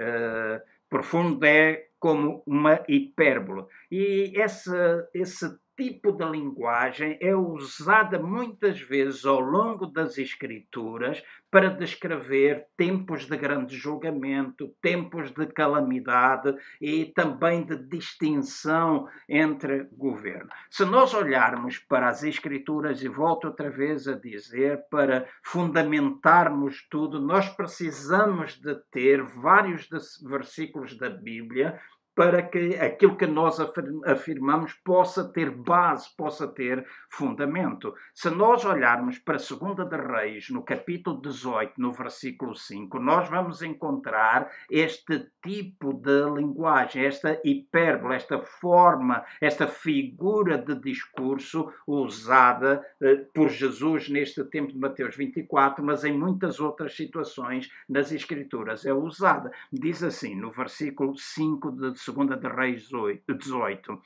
[0.89, 3.63] profundo é como uma hipérbole.
[3.91, 4.71] E esse,
[5.13, 5.45] esse
[5.75, 13.35] tipo de linguagem é usada muitas vezes ao longo das Escrituras para descrever tempos de
[13.35, 20.49] grande julgamento, tempos de calamidade e também de distinção entre governo.
[20.69, 27.19] Se nós olharmos para as Escrituras, e volto outra vez a dizer, para fundamentarmos tudo,
[27.19, 29.89] nós precisamos de ter vários
[30.23, 31.79] versículos da Bíblia
[32.21, 33.57] para que aquilo que nós
[34.05, 37.95] afirmamos possa ter base, possa ter fundamento.
[38.13, 43.27] Se nós olharmos para a Segunda de Reis, no capítulo 18, no versículo 5, nós
[43.27, 52.85] vamos encontrar este tipo de linguagem, esta hipérbole, esta forma, esta figura de discurso usada
[53.01, 58.85] eh, por Jesus neste tempo de Mateus 24, mas em muitas outras situações nas Escrituras
[58.85, 59.51] é usada.
[59.73, 62.89] Diz assim, no versículo 5 de segunda de Reis
[63.25, 64.01] 18.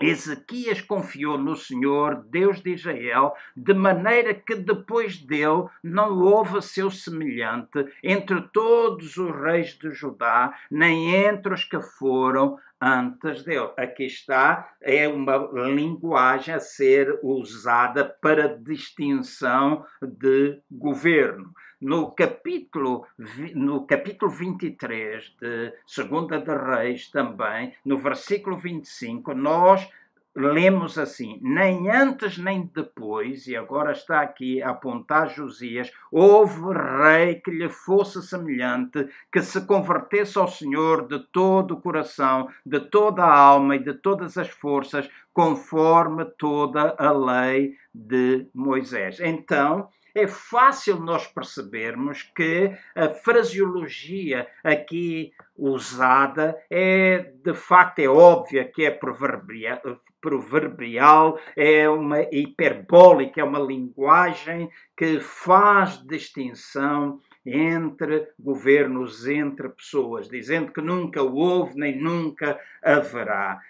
[0.00, 6.90] Ezequias confiou no Senhor, Deus de Israel, de maneira que depois dele não houve seu
[6.90, 13.72] semelhante entre todos os reis de Judá, nem entre os que foram antes dele.
[13.76, 21.52] Aqui está, é uma linguagem a ser usada para distinção de governo.
[21.80, 23.06] No capítulo,
[23.54, 29.88] no capítulo 23 de Segunda de Reis, também, no versículo 25, nós
[30.34, 37.36] lemos assim: nem antes nem depois, e agora está aqui a apontar Josias, houve rei
[37.36, 43.22] que lhe fosse semelhante, que se convertesse ao Senhor de todo o coração, de toda
[43.22, 49.20] a alma e de todas as forças, conforme toda a lei de Moisés.
[49.20, 49.88] Então,
[50.18, 58.84] é fácil nós percebermos que a fraseologia aqui usada é, de facto, é óbvia que
[58.84, 59.80] é proverbial,
[60.20, 70.72] proverbial, é uma hiperbólica, é uma linguagem que faz distinção entre governos, entre pessoas, dizendo
[70.72, 73.60] que nunca houve nem nunca haverá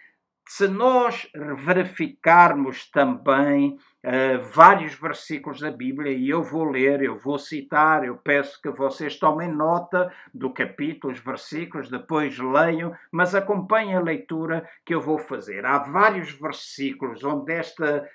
[0.48, 7.38] se nós verificarmos também uh, vários versículos da Bíblia, e eu vou ler, eu vou
[7.38, 13.94] citar, eu peço que vocês tomem nota do capítulo, os versículos, depois leiam, mas acompanhem
[13.94, 15.66] a leitura que eu vou fazer.
[15.66, 18.08] Há vários versículos onde esta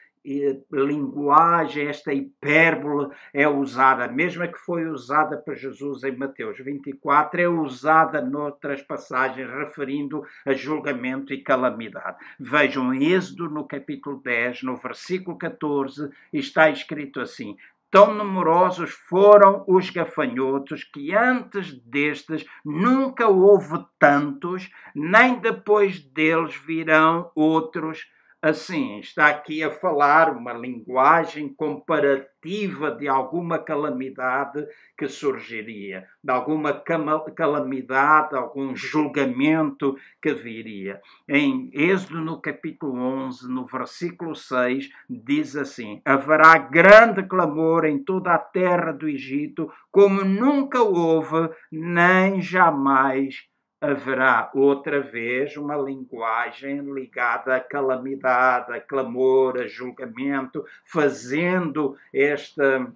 [0.72, 7.42] linguagem, esta hipérbole é usada, a mesma que foi usada para Jesus em Mateus 24,
[7.42, 12.18] é usada noutras passagens referindo a julgamento e calamidade.
[12.40, 17.58] Vejam Êxodo no capítulo 10, no versículo 14, está escrito assim:
[17.94, 27.30] Tão numerosos foram os gafanhotos que antes destes nunca houve tantos, nem depois deles virão
[27.36, 28.12] outros
[28.44, 34.68] assim, está aqui a falar uma linguagem comparativa de alguma calamidade
[34.98, 41.00] que surgiria, de alguma calamidade, algum julgamento que viria.
[41.26, 48.34] Em Êxodo, no capítulo 11, no versículo 6, diz assim: Haverá grande clamor em toda
[48.34, 53.53] a terra do Egito, como nunca houve, nem jamais
[53.84, 62.88] haverá outra vez uma linguagem ligada à calamidade, a clamor, a julgamento, fazendo esta,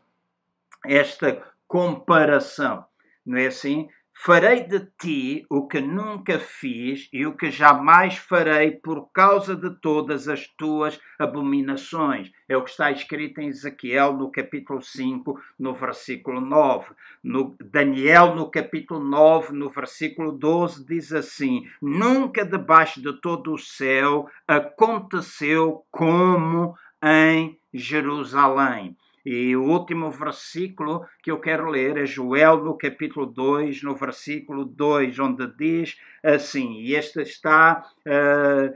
[0.86, 2.86] esta comparação.
[3.26, 3.90] Não é assim?
[4.20, 9.70] Farei de ti o que nunca fiz e o que jamais farei por causa de
[9.80, 12.32] todas as tuas abominações.
[12.50, 16.96] É o que está escrito em Ezequiel no capítulo 5, no versículo 9.
[17.24, 23.60] No Daniel, no capítulo 9, no versículo 12, diz assim: Nunca debaixo de todo o
[23.60, 28.98] céu aconteceu como em Jerusalém.
[29.30, 34.64] E o último versículo que eu quero ler é Joel, no capítulo 2, no versículo
[34.64, 38.74] 2, onde diz assim: e este está uh,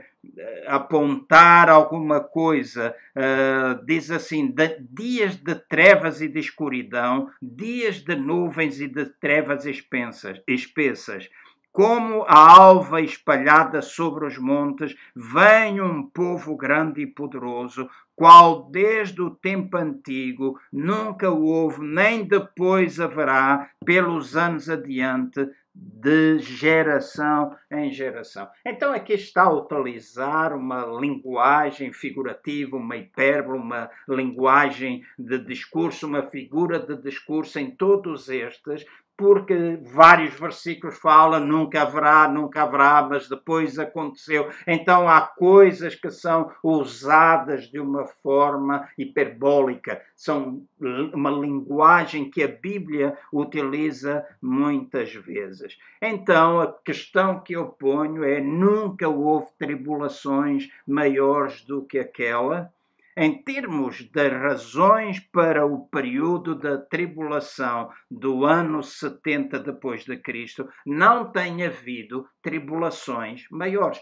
[0.66, 8.14] apontar alguma coisa, uh, diz assim: de, dias de trevas e de escuridão, dias de
[8.14, 11.30] nuvens e de trevas espessas, espessas.
[11.72, 19.22] Como a alva espalhada sobre os montes, vem um povo grande e poderoso, qual desde
[19.22, 28.46] o tempo antigo nunca houve, nem depois haverá, pelos anos adiante, de geração em geração.
[28.66, 36.24] Então aqui está a utilizar uma linguagem figurativa, uma hipérbole, uma linguagem de discurso, uma
[36.24, 38.84] figura de discurso em todos estes,
[39.22, 44.50] porque vários versículos falam nunca haverá, nunca haverá, mas depois aconteceu.
[44.66, 50.66] Então há coisas que são usadas de uma forma hiperbólica, são
[51.14, 55.78] uma linguagem que a Bíblia utiliza muitas vezes.
[56.02, 62.72] Então a questão que eu ponho é: nunca houve tribulações maiores do que aquela
[63.16, 70.68] em termos de razões para o período da tribulação do ano 70 depois de Cristo,
[70.86, 74.00] não tem havido tribulações maiores.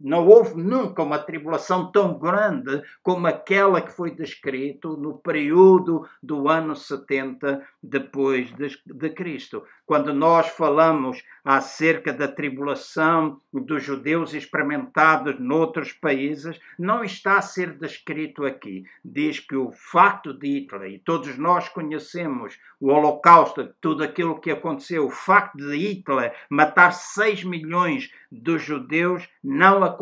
[0.00, 6.48] Não houve nunca uma tribulação tão grande como aquela que foi descrito no período do
[6.48, 9.64] ano 70 depois de, de Cristo.
[9.86, 17.78] Quando nós falamos acerca da tribulação dos judeus experimentados noutros países, não está a ser
[17.78, 18.84] descrito aqui.
[19.04, 24.50] Diz que o facto de Hitler, e todos nós conhecemos o Holocausto, tudo aquilo que
[24.50, 29.93] aconteceu, o facto de Hitler matar 6 milhões de judeus não aconteceu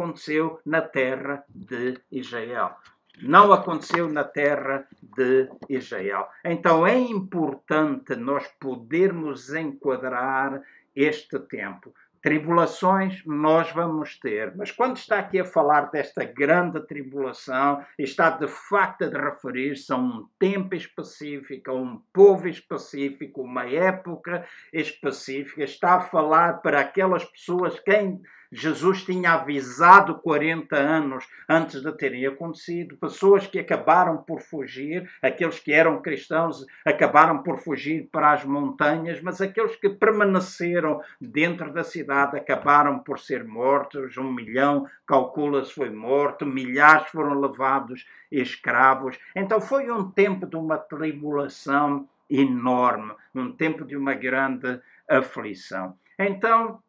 [0.64, 2.76] na terra de Israel.
[3.20, 6.28] Não aconteceu na terra de Israel.
[6.44, 10.62] Então é importante nós podermos enquadrar
[10.94, 11.94] este tempo.
[12.22, 18.46] Tribulações nós vamos ter, mas quando está aqui a falar desta grande tribulação, está de
[18.46, 25.96] facto a referir-se a um tempo específico, a um povo específico, uma época específica, está
[25.96, 28.22] a falar para aquelas pessoas quem
[28.54, 32.98] Jesus tinha avisado 40 anos antes de terem acontecido.
[32.98, 39.22] Pessoas que acabaram por fugir, aqueles que eram cristãos acabaram por fugir para as montanhas,
[39.22, 44.18] mas aqueles que permaneceram dentro da cidade acabaram por ser mortos.
[44.18, 49.18] Um milhão, calcula-se, foi morto, milhares foram levados escravos.
[49.34, 54.78] Então foi um tempo de uma tribulação enorme, um tempo de uma grande
[55.08, 55.96] aflição.
[56.18, 56.82] Então,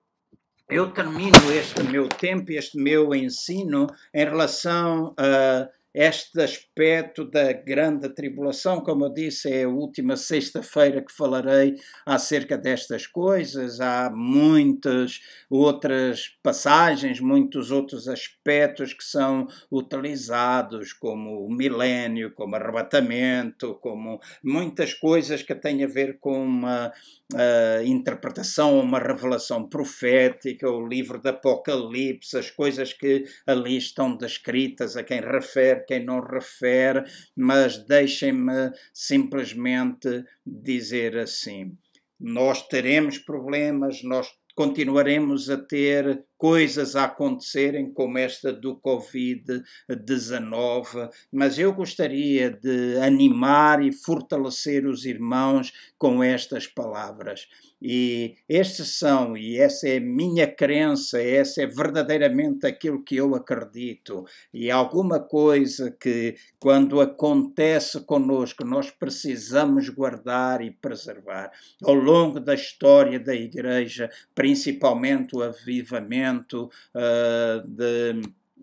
[0.70, 8.10] eu termino este meu tempo, este meu ensino em relação a este aspecto da grande
[8.10, 8.82] tribulação.
[8.82, 11.76] Como eu disse, é a última sexta-feira que falarei
[12.06, 13.80] acerca destas coisas.
[13.80, 15.20] Há muitas
[15.50, 24.94] outras passagens, muitos outros aspectos que são utilizados, como o milênio, como arrebatamento, como muitas
[24.94, 26.91] coisas que têm a ver com uma
[27.34, 34.98] uh, interpretação, uma revelação profética, o livro do Apocalipse, as coisas que ali estão descritas,
[34.98, 37.03] a quem refere quem não refere,
[37.36, 41.77] mas deixem-me simplesmente dizer assim:
[42.19, 51.58] nós teremos problemas, nós continuaremos a ter coisas a acontecerem como esta do Covid-19, mas
[51.58, 57.48] eu gostaria de animar e fortalecer os irmãos com estas palavras.
[57.86, 63.36] E estes são, e essa é a minha crença, essa é verdadeiramente aquilo que eu
[63.36, 64.24] acredito.
[64.54, 71.52] E alguma coisa que, quando acontece conosco, nós precisamos guardar e preservar.
[71.84, 78.21] Ao longo da história da Igreja, principalmente o avivamento uh, de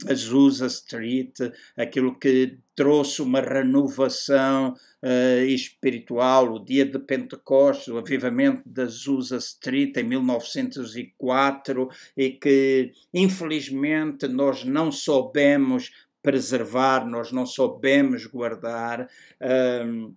[0.09, 1.35] Azusa Street,
[1.77, 9.37] aquilo que trouxe uma renovação uh, espiritual, o dia de Pentecostes, o avivamento da Azusa
[9.37, 15.91] Street em 1904 e que infelizmente nós não soubemos
[16.23, 19.09] preservar, nós não soubemos guardar.
[19.41, 20.15] Uh,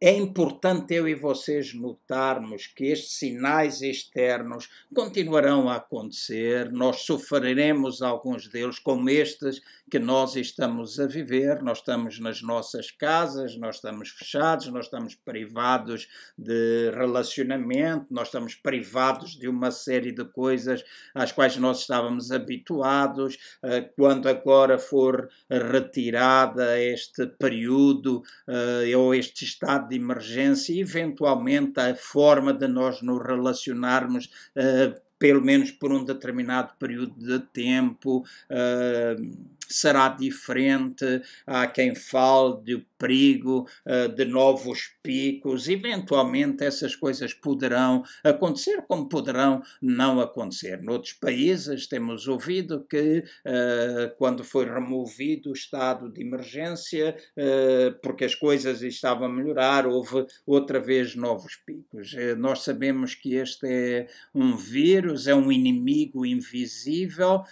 [0.00, 8.02] é importante eu e vocês notarmos que estes sinais externos continuarão a acontecer, nós sofreremos
[8.02, 11.62] alguns deles, como estes que nós estamos a viver.
[11.62, 18.54] Nós estamos nas nossas casas, nós estamos fechados, nós estamos privados de relacionamento, nós estamos
[18.54, 20.84] privados de uma série de coisas
[21.14, 23.38] às quais nós estávamos habituados.
[23.62, 31.94] Eh, quando agora for retirada este período eh, ou este estado de emergência, eventualmente a
[31.94, 38.24] forma de nós nos relacionarmos eh, pelo menos por um determinado período de tempo.
[38.50, 41.22] Uh, será diferente.
[41.46, 45.68] Há quem fale de perigo uh, de novos picos.
[45.68, 50.82] Eventualmente essas coisas poderão acontecer, como poderão não acontecer.
[50.82, 58.24] Noutros países temos ouvido que uh, quando foi removido o estado de emergência, uh, porque
[58.24, 62.14] as coisas estavam a melhorar, houve outra vez novos picos.
[62.38, 67.42] nós sabemos que este é um vírus, é um inimigo invisível,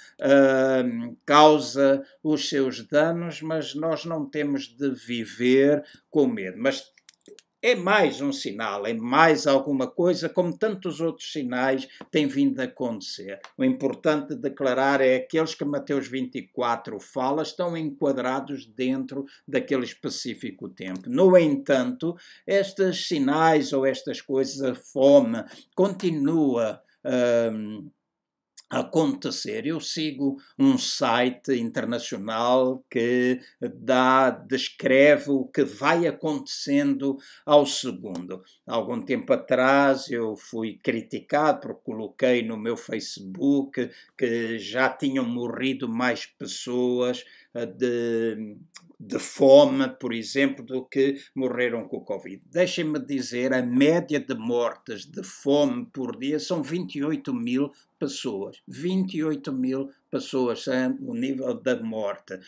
[1.25, 6.57] causa os seus danos, mas nós não temos de viver com medo.
[6.59, 6.95] Mas
[7.65, 12.65] é mais um sinal, é mais alguma coisa, como tantos outros sinais têm vindo a
[12.65, 13.41] acontecer.
[13.57, 21.09] O importante declarar é aqueles que Mateus 24 fala estão enquadrados dentro daquele específico tempo.
[21.09, 22.15] No entanto,
[22.47, 25.43] estes sinais ou estas coisas, a fome,
[25.75, 26.83] continua.
[27.51, 27.91] Hum,
[28.69, 29.67] acontecer.
[29.67, 38.43] Eu sigo um site internacional que dá, descreve o que vai acontecendo ao segundo.
[38.67, 45.89] algum tempo atrás eu fui criticado porque coloquei no meu Facebook que já tinham morrido
[45.89, 48.57] mais pessoas eh, de,
[49.07, 52.43] de fome, por exemplo, do que morreram com o Covid.
[52.51, 58.63] Deixem-me dizer, a média de mortes de fome por dia são 28 mil pessoas.
[58.67, 60.67] 28 mil pessoas
[61.01, 62.39] o nível da morte.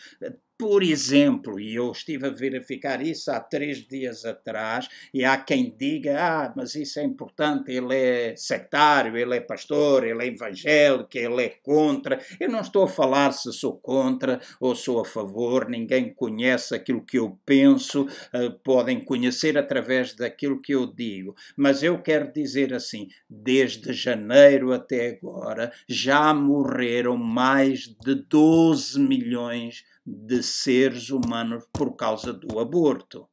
[0.59, 5.71] Por exemplo, e eu estive a verificar isso há três dias atrás, e há quem
[5.77, 11.15] diga: ah, mas isso é importante, ele é sectário, ele é pastor, ele é evangélico,
[11.15, 12.19] ele é contra.
[12.39, 17.05] Eu não estou a falar se sou contra ou sou a favor, ninguém conhece aquilo
[17.05, 21.35] que eu penso, uh, podem conhecer através daquilo que eu digo.
[21.55, 29.83] Mas eu quero dizer assim: desde janeiro até agora já morreram mais de 12 milhões
[29.83, 29.96] de
[30.41, 33.29] seres humanos por causa do aborto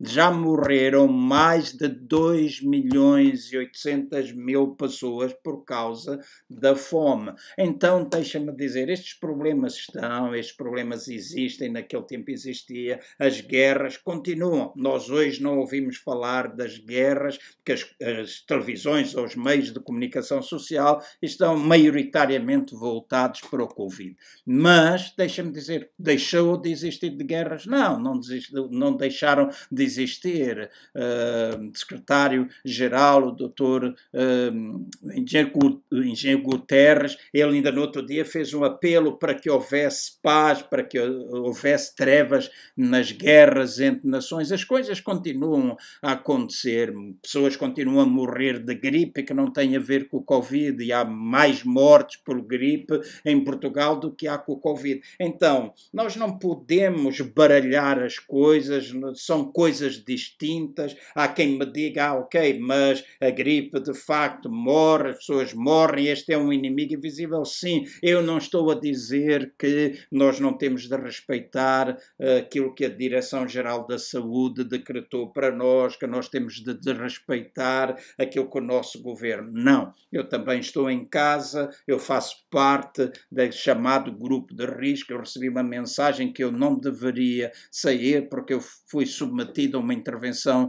[0.00, 7.32] já morreram mais de 2 milhões e 800 mil pessoas por causa da fome.
[7.58, 14.72] Então, deixa-me dizer, estes problemas estão, estes problemas existem, naquele tempo existia, as guerras continuam.
[14.76, 19.80] Nós hoje não ouvimos falar das guerras, porque as, as televisões ou os meios de
[19.80, 24.16] comunicação social estão maioritariamente voltados para o Covid.
[24.46, 27.66] Mas, deixa-me dizer, deixou de existir de guerras?
[27.66, 30.70] Não, não, desistiu, não deixaram de existir.
[30.94, 39.18] Uh, secretário-geral, o doutor uh, Engenheiro Guterres, ele ainda no outro dia fez um apelo
[39.18, 44.52] para que houvesse paz, para que houvesse trevas nas guerras entre nações.
[44.52, 49.80] As coisas continuam a acontecer, pessoas continuam a morrer de gripe que não tem a
[49.80, 54.38] ver com o Covid e há mais mortes por gripe em Portugal do que há
[54.38, 55.00] com o Covid.
[55.18, 60.96] Então, nós não podemos baralhar as coisas, são coisas coisas distintas.
[61.14, 66.08] Há quem me diga, ah, ok, mas a gripe de facto morre, as pessoas morrem,
[66.08, 67.44] este é um inimigo invisível.
[67.44, 72.84] Sim, eu não estou a dizer que nós não temos de respeitar uh, aquilo que
[72.84, 78.58] a Direção-Geral da Saúde decretou para nós, que nós temos de, de respeitar aquilo que
[78.58, 79.50] o nosso governo.
[79.52, 85.12] Não, eu também estou em casa, eu faço parte do chamado grupo de risco.
[85.12, 88.60] Eu recebi uma mensagem que eu não deveria sair porque eu
[88.90, 90.68] fui submetido uma intervenção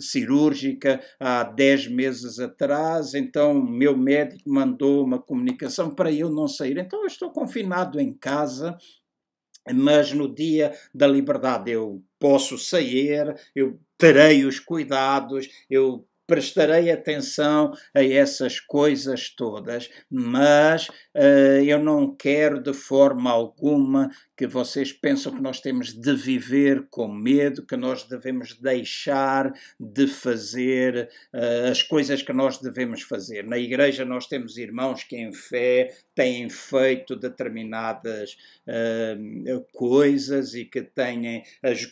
[0.00, 6.48] cirúrgica há 10 meses atrás, então o meu médico mandou uma comunicação para eu não
[6.48, 6.78] sair.
[6.78, 8.76] Então eu estou confinado em casa,
[9.74, 17.72] mas no dia da liberdade eu posso sair, eu terei os cuidados, eu prestarei atenção
[17.92, 25.34] a essas coisas todas, mas uh, eu não quero de forma alguma que vocês pensam
[25.34, 31.82] que nós temos de viver com medo, que nós devemos deixar de fazer uh, as
[31.82, 33.44] coisas que nós devemos fazer.
[33.44, 38.36] Na igreja nós temos irmãos que em fé têm feito determinadas
[38.68, 41.42] uh, coisas e que têm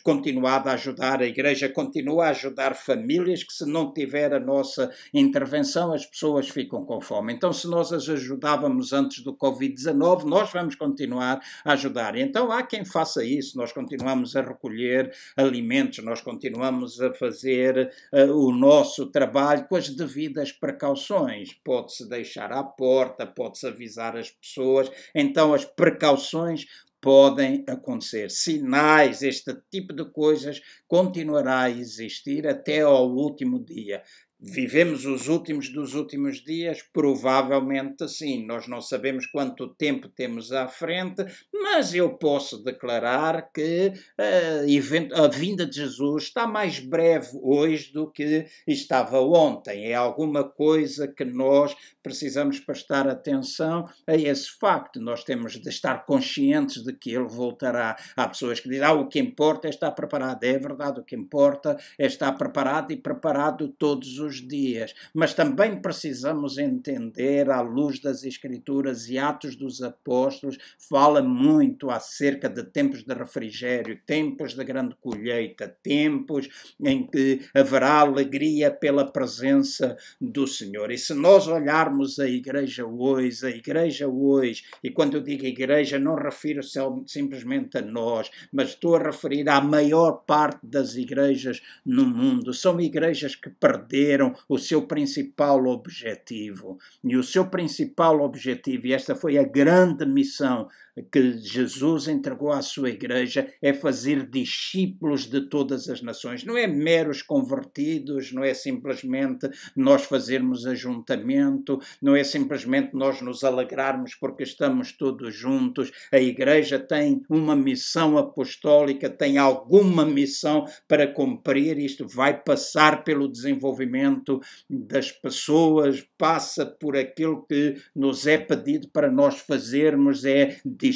[0.01, 1.21] continuado a ajudar.
[1.21, 6.49] A igreja continua a ajudar famílias que se não tiver a nossa intervenção as pessoas
[6.49, 7.33] ficam com fome.
[7.33, 12.17] Então se nós as ajudávamos antes do Covid-19, nós vamos continuar a ajudar.
[12.17, 17.91] Então então há quem faça isso, nós continuamos a recolher alimentos, nós continuamos a fazer
[18.13, 21.53] uh, o nosso trabalho com as devidas precauções.
[21.61, 26.65] Pode-se deixar à porta, pode-se avisar as pessoas, então as precauções
[27.01, 28.29] podem acontecer.
[28.29, 34.03] Sinais, este tipo de coisas continuará a existir até ao último dia
[34.41, 36.81] Vivemos os últimos dos últimos dias?
[36.93, 38.45] Provavelmente sim.
[38.45, 45.27] Nós não sabemos quanto tempo temos à frente, mas eu posso declarar que uh, a
[45.27, 49.91] vinda de Jesus está mais breve hoje do que estava ontem.
[49.91, 55.01] É alguma coisa que nós precisamos prestar atenção a esse facto.
[55.01, 57.97] Nós temos de estar conscientes de que ele voltará.
[58.15, 60.41] Há pessoas que dizem: ah, o que importa é estar preparado.
[60.45, 65.33] É verdade, o que importa é estar preparado e preparado todos os os dias, mas
[65.33, 70.57] também precisamos entender, à luz das Escrituras e Atos dos Apóstolos,
[70.89, 76.47] fala muito acerca de tempos de refrigério, tempos de grande colheita, tempos
[76.79, 80.91] em que haverá alegria pela presença do Senhor.
[80.91, 85.97] E se nós olharmos a igreja hoje, a igreja hoje, e quando eu digo igreja,
[85.97, 86.61] não refiro
[87.07, 92.53] simplesmente a nós, mas estou a referir à maior parte das igrejas no mundo.
[92.53, 96.77] São igrejas que perderam o seu principal objetivo.
[97.03, 100.67] E o seu principal objetivo, e esta foi a grande missão
[101.11, 106.43] que Jesus entregou à sua igreja é fazer discípulos de todas as nações.
[106.43, 113.43] Não é meros convertidos, não é simplesmente nós fazermos ajuntamento, não é simplesmente nós nos
[113.43, 115.91] alegrarmos porque estamos todos juntos.
[116.11, 121.77] A igreja tem uma missão apostólica, tem alguma missão para cumprir.
[121.77, 124.39] Isto vai passar pelo desenvolvimento
[124.69, 130.88] das pessoas, passa por aquilo que nos é pedido para nós fazermos, é discípulos.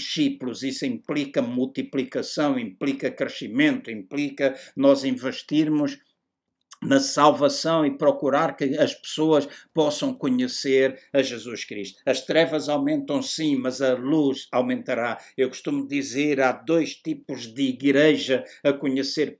[0.63, 5.99] Isso implica multiplicação, implica crescimento, implica nós investirmos
[6.85, 12.01] na salvação e procurar que as pessoas possam conhecer a Jesus Cristo.
[12.05, 15.17] As trevas aumentam sim, mas a luz aumentará.
[15.37, 19.37] Eu costumo dizer há dois tipos de igreja a conhecer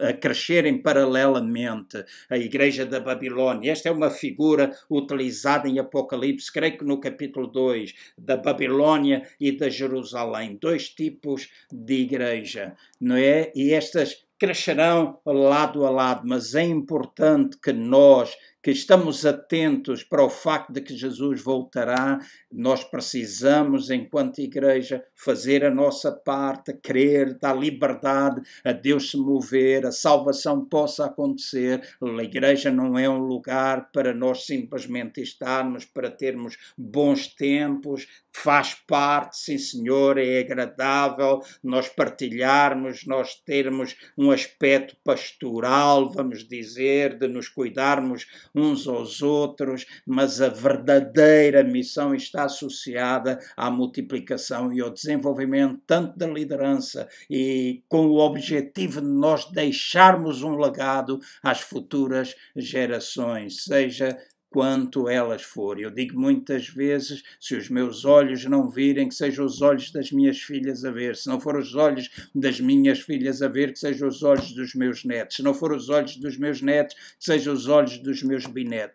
[0.00, 2.04] a crescerem paralelamente.
[2.30, 3.72] A igreja da Babilônia.
[3.72, 9.52] Esta é uma figura utilizada em Apocalipse, creio que no capítulo 2, da Babilônia e
[9.52, 10.58] da Jerusalém.
[10.60, 13.52] Dois tipos de igreja, não é?
[13.54, 20.24] E estas crescerão lado a lado, mas é importante que nós que estamos atentos para
[20.24, 22.18] o facto de que Jesus voltará,
[22.50, 29.86] nós precisamos, enquanto igreja, fazer a nossa parte, crer, dar liberdade a Deus se mover,
[29.86, 31.82] a salvação possa acontecer.
[32.02, 38.74] A igreja não é um lugar para nós simplesmente estarmos, para termos bons tempos, faz
[38.74, 47.26] parte, sim senhor, é agradável nós partilharmos, nós termos um aspecto pastoral, vamos dizer, de
[47.28, 48.26] nos cuidarmos
[48.58, 56.18] uns aos outros, mas a verdadeira missão está associada à multiplicação e ao desenvolvimento tanto
[56.18, 64.16] da liderança e com o objetivo de nós deixarmos um legado às futuras gerações, seja
[64.50, 65.84] quanto elas forem.
[65.84, 70.10] Eu digo muitas vezes: se os meus olhos não virem, que sejam os olhos das
[70.10, 71.16] minhas filhas a ver.
[71.16, 74.74] Se não forem os olhos das minhas filhas a ver, que sejam os olhos dos
[74.74, 75.36] meus netos.
[75.36, 78.44] Se não forem os olhos dos meus netos, que sejam os olhos dos meus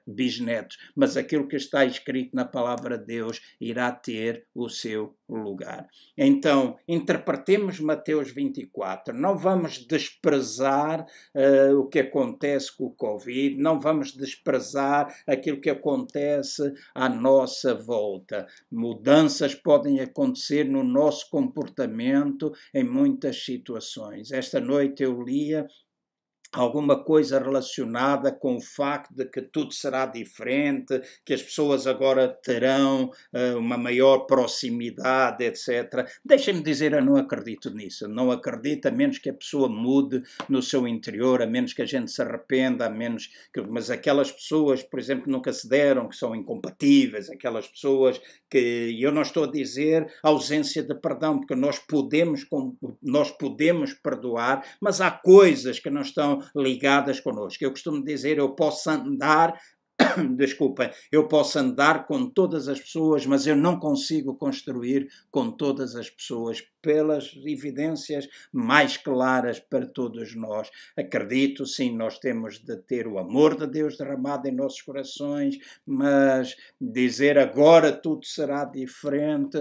[0.08, 0.78] bisnetos.
[0.96, 5.88] Mas aquilo que está escrito na palavra de Deus irá ter o seu lugar.
[6.18, 9.16] Então, interpretemos Mateus 24.
[9.18, 15.14] Não vamos desprezar uh, o que acontece com o Covid, não vamos desprezar
[15.44, 18.48] aquilo que acontece à nossa volta.
[18.72, 24.32] Mudanças podem acontecer no nosso comportamento em muitas situações.
[24.32, 25.68] Esta noite eu lia
[26.54, 32.28] alguma coisa relacionada com o facto de que tudo será diferente, que as pessoas agora
[32.28, 36.08] terão uh, uma maior proximidade, etc.
[36.24, 38.08] Deixem-me dizer, eu não acredito nisso.
[38.08, 41.86] Não acredito, a menos que a pessoa mude no seu interior, a menos que a
[41.86, 43.62] gente se arrependa, a menos que.
[43.62, 48.96] Mas aquelas pessoas, por exemplo, nunca se deram, que são incompatíveis, aquelas pessoas que.
[49.00, 52.46] Eu não estou a dizer ausência de perdão, porque nós podemos,
[53.02, 57.64] nós podemos perdoar, mas há coisas que não estão ligadas connosco.
[57.64, 59.54] Eu costumo dizer, eu posso andar
[60.36, 65.96] desculpa, eu posso andar com todas as pessoas, mas eu não consigo construir com todas
[65.96, 70.70] as pessoas pelas evidências mais claras para todos nós.
[70.98, 76.56] Acredito, sim, nós temos de ter o amor de Deus derramado em nossos corações, mas
[76.80, 79.58] dizer agora tudo será diferente,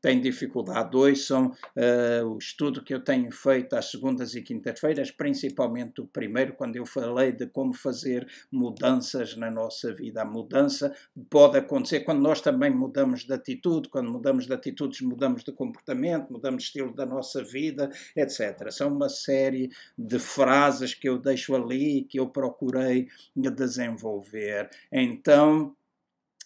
[0.00, 0.96] tem dificuldade.
[0.96, 6.06] Hoje são uh, o estudo que eu tenho feito às segundas e quintas-feiras, principalmente o
[6.06, 10.22] primeiro, quando eu falei de como fazer mudanças na nossa vida.
[10.22, 10.92] A mudança
[11.30, 16.31] pode acontecer quando nós também mudamos de atitude, quando mudamos de atitudes, mudamos de comportamento,
[16.32, 18.70] mudamos o estilo da nossa vida, etc.
[18.70, 24.70] São uma série de frases que eu deixo ali, que eu procurei desenvolver.
[24.90, 25.76] Então,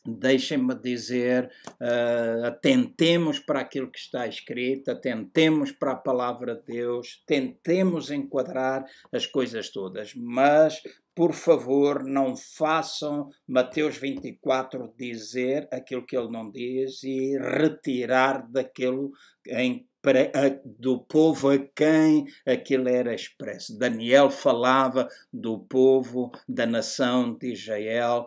[0.06, 7.22] deixem-me dizer, uh, atentemos para aquilo que está escrito, atentemos para a palavra de Deus,
[7.26, 10.80] tentemos enquadrar as coisas todas, mas
[11.16, 19.10] por favor, não façam Mateus 24 dizer aquilo que ele não diz e retirar daquilo
[19.48, 20.30] em para
[20.64, 23.76] do povo a quem aquilo era expresso.
[23.76, 28.24] Daniel falava do povo, da nação de Israel,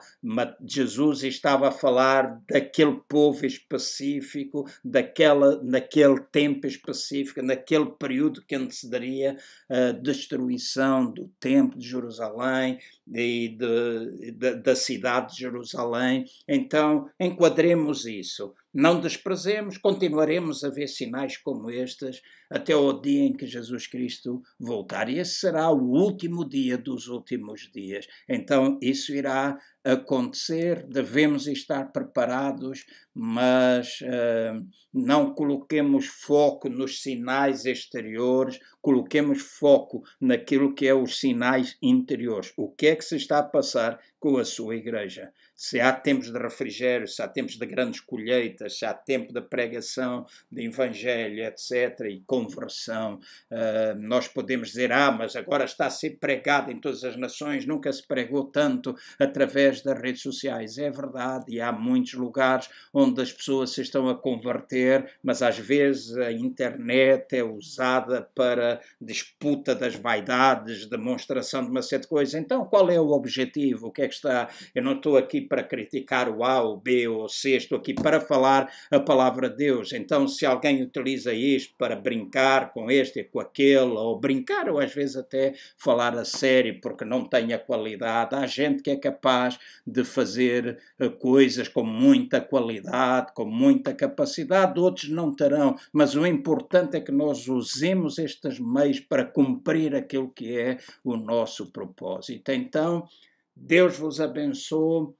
[0.67, 9.37] Jesus estava a falar daquele povo específico, daquela, naquele tempo específico, naquele período que antecederia
[9.69, 12.77] a destruição do templo de Jerusalém
[13.07, 16.25] e de, de, da cidade de Jerusalém.
[16.45, 18.53] Então, enquadremos isso.
[18.73, 24.43] Não desprezemos, continuaremos a ver sinais como estes até o dia em que Jesus Cristo
[24.59, 25.09] voltar.
[25.09, 28.05] E esse será o último dia dos últimos dias.
[28.27, 34.63] Então, isso irá acontecer, devemos estar preparados, mas uh,
[34.93, 42.53] não coloquemos foco nos sinais exteriores, coloquemos foco naquilo que é os sinais interiores.
[42.55, 45.31] O que é que se está a passar com a sua igreja?
[45.59, 49.41] Se há tempos de refrigério, se há tempos de grandes colheitas, se há tempo de
[49.41, 53.19] pregação de evangelho, etc., e conversão,
[53.51, 57.65] uh, nós podemos dizer, ah, mas agora está a ser pregado em todas as nações,
[57.65, 60.77] nunca se pregou tanto através das redes sociais.
[60.77, 65.59] É verdade, e há muitos lugares onde as pessoas se estão a converter, mas às
[65.59, 72.33] vezes a internet é usada para disputa das vaidades, demonstração de uma série de coisas.
[72.33, 73.87] Então, qual é o objetivo?
[73.87, 74.47] O que é que está?
[74.73, 77.93] Eu não estou aqui para criticar o A, o B ou o C, estou aqui
[77.93, 79.91] para falar a palavra de Deus.
[79.91, 84.79] Então, se alguém utiliza isto para brincar com este e com aquele, ou brincar, ou
[84.79, 88.95] às vezes até falar a sério porque não tem a qualidade, há gente que é
[88.95, 96.15] capaz de fazer uh, coisas com muita qualidade, com muita capacidade, outros não terão, mas
[96.15, 101.71] o importante é que nós usemos estes meios para cumprir aquilo que é o nosso
[101.71, 102.51] propósito.
[102.51, 103.07] Então,
[103.55, 105.13] Deus vos abençoe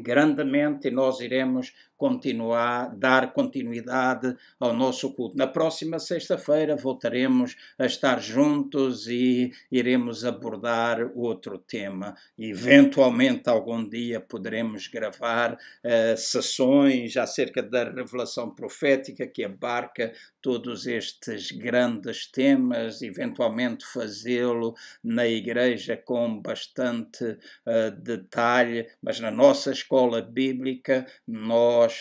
[0.00, 1.72] grandemente e nós iremos
[2.04, 5.38] continuar, dar continuidade ao nosso culto.
[5.38, 12.14] Na próxima sexta-feira voltaremos a estar juntos e iremos abordar outro tema.
[12.38, 21.52] Eventualmente, algum dia, poderemos gravar uh, sessões acerca da revelação profética que abarca todos estes
[21.52, 31.06] grandes temas, eventualmente fazê-lo na igreja com bastante uh, detalhe, mas na nossa escola bíblica
[31.26, 31.93] nós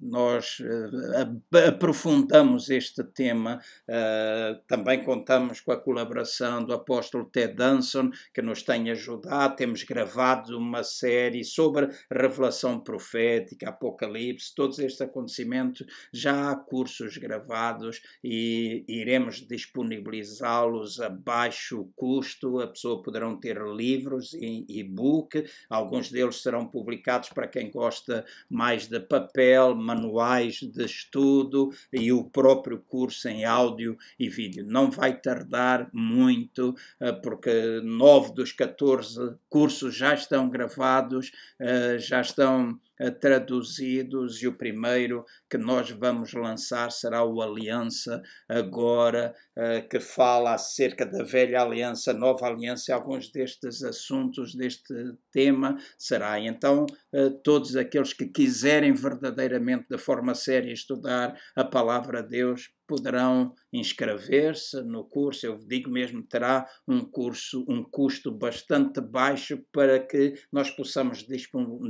[0.00, 3.60] nós, nós eh, aprofundamos este tema.
[3.88, 9.56] Eh, também contamos com a colaboração do apóstolo Ted Danson, que nos tem ajudado.
[9.56, 15.86] Temos gravado uma série sobre revelação profética, Apocalipse, todos estes acontecimentos.
[16.12, 22.60] Já há cursos gravados e iremos disponibilizá-los a baixo custo.
[22.60, 28.71] A pessoa poderão ter livros em e-book, alguns deles serão publicados para quem gosta mais
[28.80, 34.64] de papel, manuais de estudo e o próprio curso em áudio e vídeo.
[34.66, 42.20] Não vai tardar muito, eh, porque nove dos 14 cursos já estão gravados, eh, já
[42.20, 42.78] estão
[43.20, 50.54] traduzidos e o primeiro que nós vamos lançar será o Aliança Agora, eh, que fala
[50.54, 54.94] acerca da velha aliança, nova aliança, e alguns destes assuntos, deste
[55.30, 56.38] tema será.
[56.38, 62.70] Então, eh, todos aqueles que quiserem verdadeiramente, de forma séria, estudar a palavra de Deus,
[62.86, 65.46] poderão inscrever-se no curso.
[65.46, 71.26] Eu digo mesmo, terá um curso, um custo bastante baixo para que nós possamos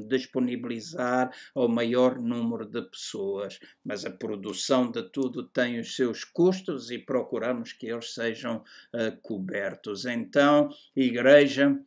[0.08, 3.58] disponibilizar ao maior número de pessoas.
[3.84, 9.20] Mas a produção de tudo tem os seus custos e procuramos que eles sejam uh,
[9.22, 10.04] cobertos.
[10.06, 11.78] Então, igreja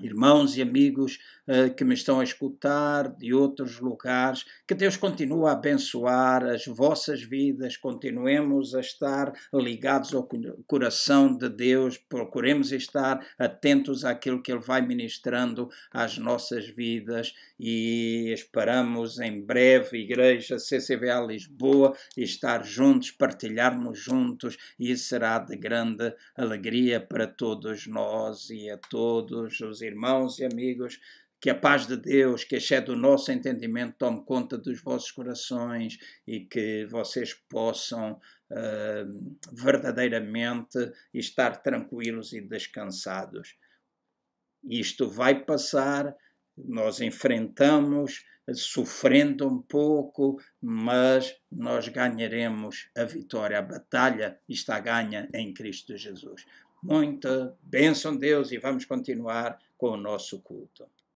[0.00, 5.48] irmãos e amigos uh, que me estão a escutar de outros lugares, que Deus continue
[5.48, 10.28] a abençoar as vossas vidas, continuemos a estar ligados ao
[10.66, 17.34] coração de Deus, procuremos estar atentos àquilo que Ele vai ministrando às nossas vidas.
[17.58, 24.56] E esperamos em breve, Igreja CCVA Lisboa, estar juntos, partilharmos juntos.
[24.78, 30.98] E será de grande alegria para todos nós e a todos os irmãos e amigos
[31.40, 35.96] que a paz de Deus, que excede o nosso entendimento, tome conta dos vossos corações
[36.26, 38.20] e que vocês possam
[38.50, 40.78] uh, verdadeiramente
[41.14, 43.56] estar tranquilos e descansados.
[44.64, 46.14] Isto vai passar,
[46.56, 48.24] nós enfrentamos
[48.54, 53.58] sofrendo um pouco, mas nós ganharemos a vitória.
[53.58, 56.44] A batalha está ganha em Cristo Jesus.
[56.82, 60.86] Muita bênção, Deus, e vamos continuar com o nosso culto.